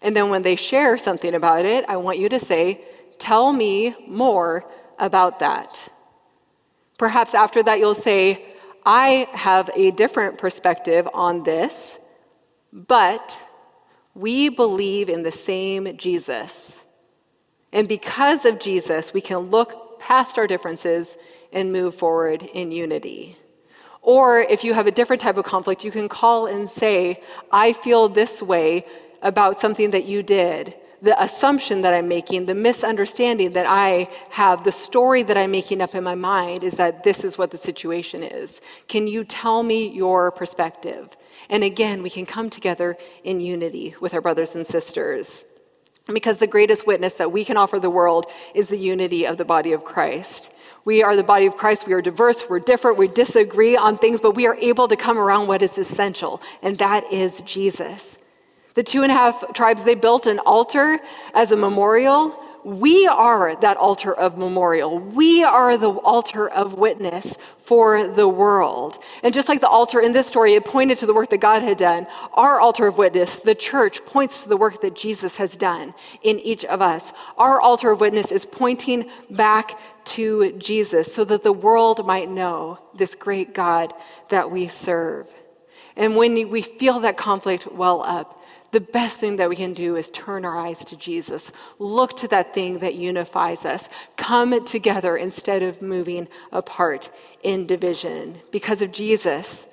And 0.07 0.15
then 0.15 0.31
when 0.31 0.43
they 0.43 0.55
share 0.55 0.97
something 0.99 1.35
about 1.35 1.65
it, 1.65 1.85
I 1.89 1.97
want 1.97 2.19
you 2.19 2.29
to 2.29 2.39
say, 2.39 2.81
Tell 3.19 3.53
me 3.53 3.93
more 4.07 4.65
about 5.01 5.41
that. 5.41 5.77
Perhaps 6.97 7.35
after 7.35 7.61
that, 7.65 7.81
you'll 7.81 7.97
say, 7.97 8.45
I 8.85 9.27
have 9.33 9.69
a 9.75 9.91
different 9.91 10.39
perspective 10.39 11.09
on 11.13 11.43
this, 11.43 11.99
but 12.73 13.37
we 14.15 14.49
believe 14.49 15.09
in 15.09 15.25
the 15.25 15.33
same 15.33 15.97
Jesus. 15.97 16.85
And 17.73 17.89
because 17.89 18.45
of 18.45 18.61
Jesus, 18.61 19.13
we 19.13 19.21
can 19.21 19.39
look 19.51 19.99
past 19.99 20.39
our 20.39 20.47
differences 20.47 21.17
and 21.53 21.73
move 21.73 21.97
forward 21.97 22.45
in 22.45 22.71
unity. 22.71 23.37
Or 24.03 24.39
if 24.39 24.63
you 24.63 24.73
have 24.73 24.87
a 24.87 24.93
different 24.93 25.21
type 25.21 25.37
of 25.37 25.45
conflict, 25.45 25.85
you 25.85 25.91
can 25.91 26.09
call 26.09 26.47
and 26.47 26.71
say, 26.71 27.21
I 27.51 27.73
feel 27.73 28.09
this 28.09 28.41
way 28.41 28.85
about 29.23 29.61
something 29.61 29.91
that 29.91 30.05
you 30.05 30.23
did, 30.23 30.75
the 31.03 31.21
assumption 31.23 31.83
that 31.83 31.93
I'm 31.93 32.09
making, 32.09 32.47
the 32.47 32.55
misunderstanding 32.55 33.53
that 33.53 33.67
I 33.69 34.09
have, 34.31 34.65
the 34.65 34.73
story 34.73 35.23
that 35.25 35.37
I'm 35.37 35.51
making 35.51 35.81
up 35.81 35.95
in 35.95 36.03
my 36.03 36.15
mind 36.15 36.65
is 36.65 36.77
that 36.77 37.05
this 37.05 37.25
is 37.25 37.37
what 37.37 37.51
the 37.51 37.59
situation 37.59 38.23
is. 38.23 38.61
Can 38.89 39.07
you 39.07 39.25
tell 39.25 39.63
me 39.63 39.89
your 39.89 40.31
perspective? 40.31 41.17
And 41.49 41.63
again, 41.63 42.03
we 42.03 42.11
can 42.11 42.27
come 42.27 42.51
together 42.51 42.97
in 43.25 43.41
unity 43.41 43.95
with 44.01 44.15
our 44.15 44.21
brothers 44.21 44.55
and 44.57 44.67
sisters. 44.67 45.45
Because 46.07 46.39
the 46.39 46.47
greatest 46.47 46.87
witness 46.87 47.15
that 47.15 47.33
we 47.33 47.45
can 47.45 47.57
offer 47.57 47.79
the 47.79 47.91
world 47.91 48.27
is 48.55 48.69
the 48.69 48.79
unity 48.79 49.27
of 49.27 49.37
the 49.37 49.45
body 49.45 49.73
of 49.73 49.85
Christ. 49.85 50.53
We 50.85 51.03
are 51.03 51.17
the 51.17 51.25
body 51.25 51.47
of 51.47 51.57
Christ. 51.57 51.87
We 51.87 51.95
are 51.95 52.01
diverse. 52.01 52.49
We're 52.49 52.61
different. 52.61 52.97
We 52.97 53.09
disagree 53.09 53.77
on 53.77 53.99
things, 53.99 54.21
but 54.21 54.37
we 54.37 54.47
are 54.47 54.57
able 54.57 54.87
to 54.87 54.97
come 54.97 55.19
around 55.19 55.49
what 55.49 55.63
is 55.63 55.77
essential, 55.77 56.41
and 56.63 56.79
that 56.79 57.13
is 57.13 57.43
Jesus. 57.43 58.19
The 58.77 58.83
two 58.83 59.03
and 59.03 59.11
a 59.11 59.15
half 59.15 59.55
tribes, 59.55 59.85
they 59.85 59.95
built 59.95 60.27
an 60.27 60.39
altar 60.41 61.01
as 61.33 61.51
a 61.51 61.57
memorial. 61.57 62.39
We 62.63 63.07
are 63.07 63.57
that 63.63 63.79
altar 63.79 64.13
of 64.13 64.37
memorial. 64.37 64.99
We 64.99 65.43
are 65.43 65.79
the 65.79 65.93
altar 65.93 66.47
of 66.51 66.75
witness 66.75 67.39
for 67.57 68.07
the 68.07 68.29
world. 68.29 68.99
And 69.23 69.33
just 69.33 69.49
like 69.49 69.63
the 69.63 69.69
altar 69.69 70.01
in 70.01 70.13
this 70.13 70.27
story, 70.27 70.53
it 70.53 70.67
pointed 70.67 70.99
to 70.99 71.07
the 71.07 71.15
work 71.15 71.31
that 71.31 71.39
God 71.39 71.63
had 71.63 71.79
done. 71.79 72.07
Our 72.35 72.61
altar 72.61 72.87
of 72.87 72.99
witness, 72.99 73.37
the 73.37 73.55
church, 73.55 74.05
points 74.05 74.43
to 74.43 74.49
the 74.51 74.59
work 74.59 74.83
that 74.83 74.95
Jesus 74.95 75.37
has 75.37 75.57
done 75.57 75.95
in 76.23 76.39
each 76.41 76.67
of 76.67 76.83
us. 76.83 77.15
Our 77.39 77.63
altar 77.63 77.93
of 77.93 78.01
witness 78.01 78.31
is 78.31 78.45
pointing 78.45 79.09
back 79.31 79.79
to 80.17 80.53
Jesus 80.59 81.15
so 81.15 81.25
that 81.25 81.43
the 81.43 81.53
world 81.53 82.05
might 82.05 82.29
know 82.29 82.79
this 82.95 83.15
great 83.15 83.55
God 83.55 83.95
that 84.29 84.51
we 84.51 84.69
serve. 84.69 85.33
And 85.97 86.15
when 86.15 86.51
we 86.51 86.61
feel 86.61 87.01
that 87.01 87.17
conflict 87.17 87.73
well 87.73 88.03
up, 88.03 88.36
the 88.77 88.81
best 88.81 89.19
thing 89.19 89.37
that 89.37 89.49
we 89.49 89.57
can 89.57 89.73
do 89.73 89.97
is 89.97 90.11
turn 90.11 90.45
our 90.45 90.55
eyes 90.55 90.85
to 90.85 90.99
Jesus. 90.99 91.51
Look 91.79 92.15
to 92.19 92.29
that 92.29 92.53
thing 92.53 92.81
that 92.81 92.95
unifies 92.95 93.65
us. 93.65 93.89
Come 94.17 94.67
together 94.67 95.17
instead 95.17 95.63
of 95.63 95.81
moving 95.81 96.29
apart 96.53 97.11
in 97.43 97.67
division. 97.67 98.39
Because 98.53 98.83
of 98.83 98.93
Jesus, 98.93 99.67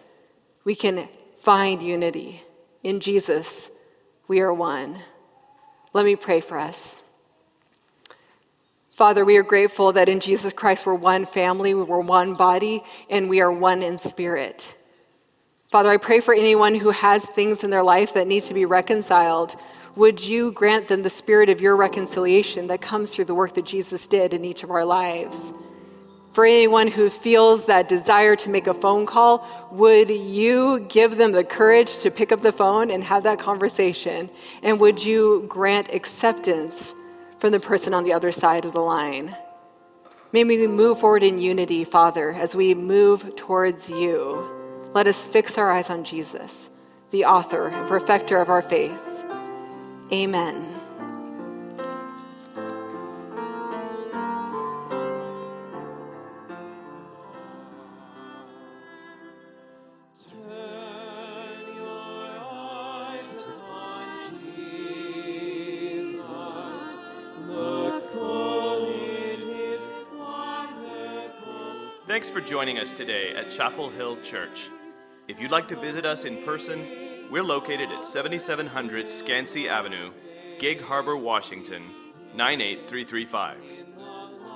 we 0.63 0.73
can 0.73 1.09
find 1.37 1.83
unity. 1.83 2.43
In 2.81 3.01
Jesus, 3.01 3.69
we 4.29 4.39
are 4.39 4.53
one. 4.53 4.99
Let 5.91 6.05
me 6.05 6.15
pray 6.15 6.39
for 6.39 6.57
us. 6.57 7.03
Father, 8.95 9.25
we 9.25 9.35
are 9.35 9.43
grateful 9.43 9.91
that 9.91 10.07
in 10.07 10.21
Jesus 10.21 10.53
Christ 10.53 10.85
we're 10.85 10.93
one 10.93 11.25
family, 11.25 11.73
we're 11.73 11.99
one 11.99 12.35
body, 12.35 12.81
and 13.09 13.27
we 13.27 13.41
are 13.41 13.51
one 13.51 13.83
in 13.83 13.97
spirit. 13.97 14.77
Father, 15.73 15.89
I 15.89 15.97
pray 15.97 16.19
for 16.19 16.35
anyone 16.35 16.75
who 16.75 16.91
has 16.91 17.25
things 17.25 17.63
in 17.63 17.71
their 17.71 17.81
life 17.81 18.13
that 18.13 18.27
need 18.27 18.43
to 18.43 18.53
be 18.53 18.63
reconciled. 18.63 19.55
Would 19.95 20.23
you 20.23 20.51
grant 20.51 20.87
them 20.87 21.01
the 21.01 21.09
spirit 21.09 21.49
of 21.49 21.61
your 21.61 21.75
reconciliation 21.75 22.67
that 22.67 22.79
comes 22.79 23.11
through 23.11 23.25
the 23.25 23.33
work 23.33 23.55
that 23.55 23.65
Jesus 23.65 24.05
did 24.05 24.35
in 24.35 24.45
each 24.45 24.61
of 24.61 24.69
our 24.69 24.85
lives? 24.85 25.51
For 26.31 26.45
anyone 26.45 26.89
who 26.89 27.09
feels 27.09 27.65
that 27.65 27.89
desire 27.89 28.35
to 28.35 28.51
make 28.51 28.67
a 28.67 28.73
phone 28.75 29.07
call, 29.07 29.47
would 29.71 30.11
you 30.11 30.81
give 30.89 31.17
them 31.17 31.31
the 31.31 31.43
courage 31.43 31.97
to 32.01 32.11
pick 32.11 32.31
up 32.31 32.41
the 32.41 32.51
phone 32.51 32.91
and 32.91 33.03
have 33.03 33.23
that 33.23 33.39
conversation? 33.39 34.29
And 34.61 34.79
would 34.79 35.03
you 35.03 35.43
grant 35.49 35.91
acceptance 35.91 36.93
from 37.39 37.51
the 37.51 37.59
person 37.59 37.95
on 37.95 38.03
the 38.03 38.13
other 38.13 38.31
side 38.31 38.65
of 38.65 38.73
the 38.73 38.79
line? 38.79 39.35
May 40.33 40.43
we 40.43 40.67
move 40.67 40.99
forward 40.99 41.23
in 41.23 41.39
unity, 41.39 41.83
Father, 41.83 42.29
as 42.29 42.55
we 42.55 42.75
move 42.75 43.35
towards 43.35 43.89
you. 43.89 44.62
Let 44.93 45.07
us 45.07 45.25
fix 45.25 45.57
our 45.57 45.71
eyes 45.71 45.89
on 45.89 46.03
Jesus, 46.03 46.69
the 47.09 47.25
author 47.25 47.67
and 47.67 47.87
perfecter 47.87 48.37
of 48.39 48.49
our 48.49 48.61
faith. 48.61 49.01
Amen. 50.11 50.72
Joining 72.45 72.77
us 72.77 72.91
today 72.91 73.33
at 73.35 73.49
Chapel 73.49 73.89
Hill 73.89 74.17
Church. 74.21 74.69
If 75.29 75.39
you'd 75.39 75.51
like 75.51 75.65
to 75.69 75.79
visit 75.79 76.05
us 76.05 76.25
in 76.25 76.43
person, 76.43 76.85
we're 77.31 77.41
located 77.41 77.89
at 77.89 78.05
7700 78.05 79.05
Skansie 79.05 79.67
Avenue, 79.67 80.11
Gig 80.59 80.81
Harbor, 80.81 81.15
Washington, 81.15 81.83
98335. 82.35 83.57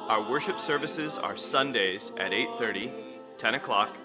Our 0.10 0.30
worship 0.30 0.60
services 0.60 1.17
are 1.17 1.38
Sundays 1.38 2.12
at 2.17 2.34
8:30, 2.34 2.91
10 3.38 3.56
o'clock, 3.56 3.95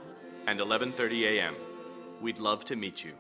and 0.47 0.61
11:30 0.61 1.25
a.m. 1.25 1.57
We'd 2.21 2.39
love 2.39 2.65
to 2.67 2.77
meet 2.77 3.05
you. 3.05 3.15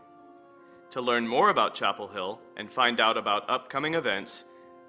To 0.90 1.00
learn 1.00 1.26
more 1.26 1.50
about 1.50 1.74
Chapel 1.74 2.06
Hill 2.06 2.40
and 2.56 2.70
find 2.70 3.00
out 3.00 3.16
about 3.16 3.50
upcoming 3.50 3.94
events, 3.94 4.44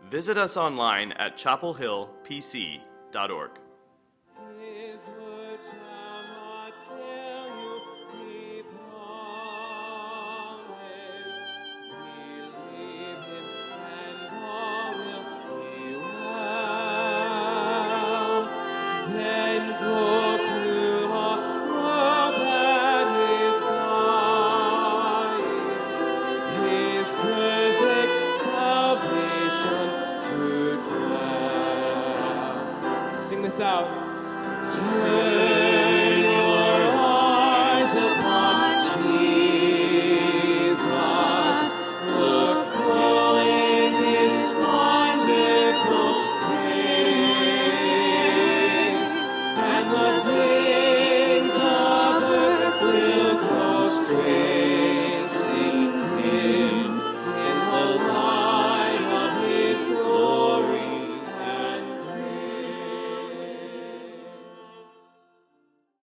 visit 0.09 0.38
us 0.38 0.55
online 0.55 1.13
at 1.13 1.36
chapelhillpc.org. 1.36 3.51